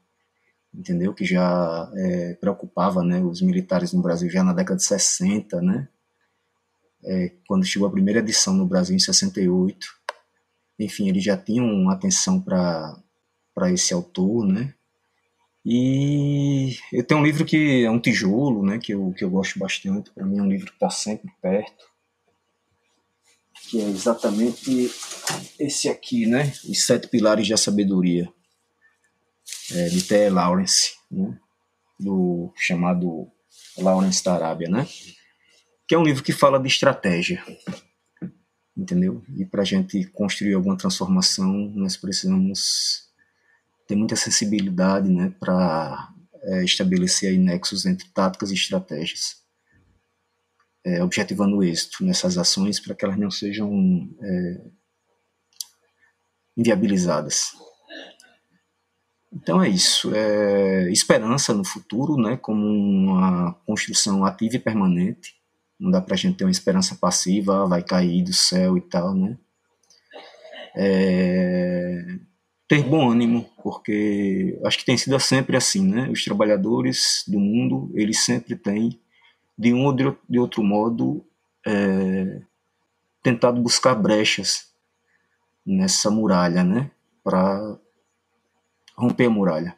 [0.72, 1.12] entendeu?
[1.12, 5.88] Que já é, preocupava né, os militares no Brasil já na década de 60, né?
[7.04, 10.05] É, quando chegou a primeira edição no Brasil em 68
[10.78, 13.02] enfim, eles já tinham atenção para
[13.72, 14.74] esse autor, né?
[15.64, 19.58] E eu tenho um livro que é um tijolo, né, que eu, que eu gosto
[19.58, 21.84] bastante, para mim é um livro que está sempre perto,
[23.68, 24.88] que é exatamente
[25.58, 28.32] esse aqui, né, Os Sete Pilares da Sabedoria,
[29.72, 30.30] é, de T.
[30.30, 31.36] Lawrence, né?
[31.98, 33.28] do chamado
[33.76, 34.86] Lawrence da Arábia, né?
[35.88, 37.42] Que é um livro que fala de estratégia,
[38.76, 39.24] entendeu?
[39.36, 43.06] E para a gente construir alguma transformação, nós precisamos
[43.86, 46.12] ter muita sensibilidade, né, para
[46.42, 49.42] é, estabelecer aí nexos entre táticas e estratégias,
[50.84, 53.70] é, objetivando o êxito nessas ações para que elas não sejam
[54.20, 54.64] é,
[56.56, 57.52] inviabilizadas.
[59.32, 65.36] Então é isso, é esperança no futuro, né, como uma construção ativa e permanente.
[65.78, 68.80] Não dá para a gente ter uma esperança passiva, ah, vai cair do céu e
[68.80, 69.36] tal, né?
[70.74, 72.18] É,
[72.68, 76.08] ter bom ânimo, porque acho que tem sido sempre assim, né?
[76.10, 79.00] Os trabalhadores do mundo, eles sempre têm,
[79.56, 81.24] de um ou de outro modo,
[81.66, 82.40] é,
[83.22, 84.72] tentado buscar brechas
[85.64, 86.90] nessa muralha, né?
[87.24, 87.78] Para
[88.96, 89.76] romper a muralha.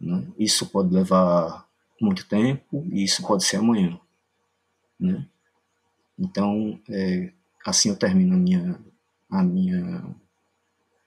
[0.00, 0.26] Né?
[0.38, 1.68] Isso pode levar
[2.00, 3.98] muito tempo e isso pode ser amanhã,
[4.98, 5.26] né?
[6.18, 7.32] Então, é,
[7.64, 8.80] assim eu termino a minha,
[9.30, 10.04] a minha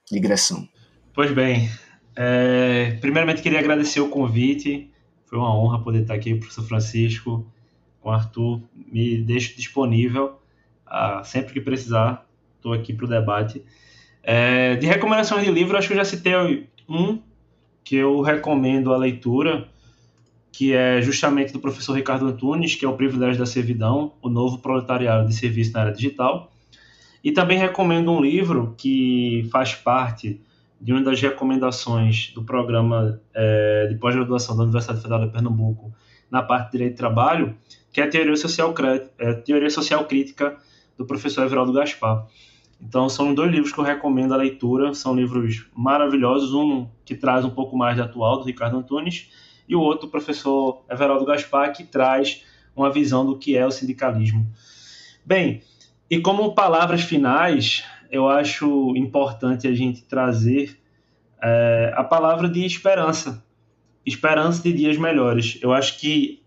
[0.10, 0.68] digressão.
[1.14, 1.70] Pois bem,
[2.16, 4.92] é, primeiramente queria agradecer o convite,
[5.26, 7.46] foi uma honra poder estar aqui, professor Francisco,
[8.02, 10.40] com o Arthur, me deixo disponível,
[10.86, 12.28] ah, sempre que precisar,
[12.58, 13.64] estou aqui para o debate.
[14.22, 16.34] É, de recomendações de livro, acho que eu já citei
[16.88, 17.20] um
[17.84, 19.70] que eu recomendo a leitura,
[20.54, 24.60] que é justamente do professor Ricardo Antunes, que é o Privilégio da Servidão, o novo
[24.60, 26.54] proletariado de serviço na área digital.
[27.24, 30.40] E também recomendo um livro que faz parte
[30.80, 35.92] de uma das recomendações do programa é, de pós-graduação da Universidade Federal de Pernambuco
[36.30, 37.58] na parte de Direito do Trabalho,
[37.92, 38.76] que é a Teoria Social,
[39.18, 40.56] é, Teoria Social Crítica
[40.96, 42.28] do professor Everaldo Gaspar.
[42.80, 47.44] Então, são dois livros que eu recomendo a leitura, são livros maravilhosos, um que traz
[47.44, 49.32] um pouco mais de atual, do Ricardo Antunes,
[49.68, 52.44] e o outro, o professor Everaldo Gaspar, que traz
[52.76, 54.48] uma visão do que é o sindicalismo.
[55.26, 55.62] Bem,
[56.10, 60.78] e como palavras finais, eu acho importante a gente trazer
[61.42, 63.44] é, a palavra de esperança.
[64.06, 65.58] Esperança de dias melhores.
[65.62, 66.44] Eu acho que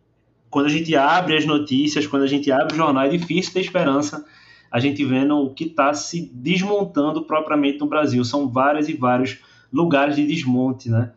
[0.50, 3.60] quando a gente abre as notícias, quando a gente abre o jornal, é difícil ter
[3.60, 4.24] esperança.
[4.70, 8.24] A gente vendo o que está se desmontando propriamente no Brasil.
[8.24, 9.38] São vários e vários
[9.72, 11.12] lugares de desmonte, né?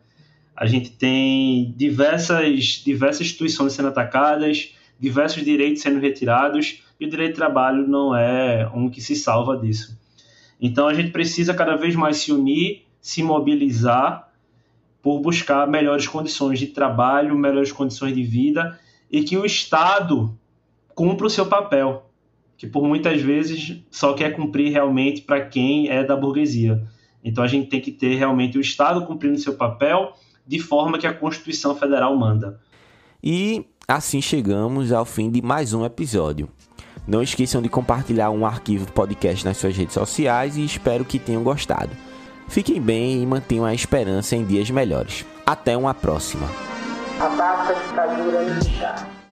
[0.60, 7.30] A gente tem diversas, diversas instituições sendo atacadas, diversos direitos sendo retirados, e o direito
[7.30, 9.98] de trabalho não é um que se salva disso.
[10.60, 14.30] Então a gente precisa cada vez mais se unir, se mobilizar
[15.00, 18.78] por buscar melhores condições de trabalho, melhores condições de vida
[19.10, 20.38] e que o Estado
[20.94, 22.10] cumpra o seu papel,
[22.58, 26.86] que por muitas vezes só quer cumprir realmente para quem é da burguesia.
[27.24, 30.12] Então a gente tem que ter realmente o Estado cumprindo seu papel
[30.46, 32.60] de forma que a Constituição Federal manda.
[33.22, 36.48] E assim chegamos ao fim de mais um episódio.
[37.06, 41.18] Não esqueçam de compartilhar um arquivo do podcast nas suas redes sociais e espero que
[41.18, 41.90] tenham gostado.
[42.48, 45.24] Fiquem bem e mantenham a esperança em dias melhores.
[45.46, 46.48] Até uma próxima.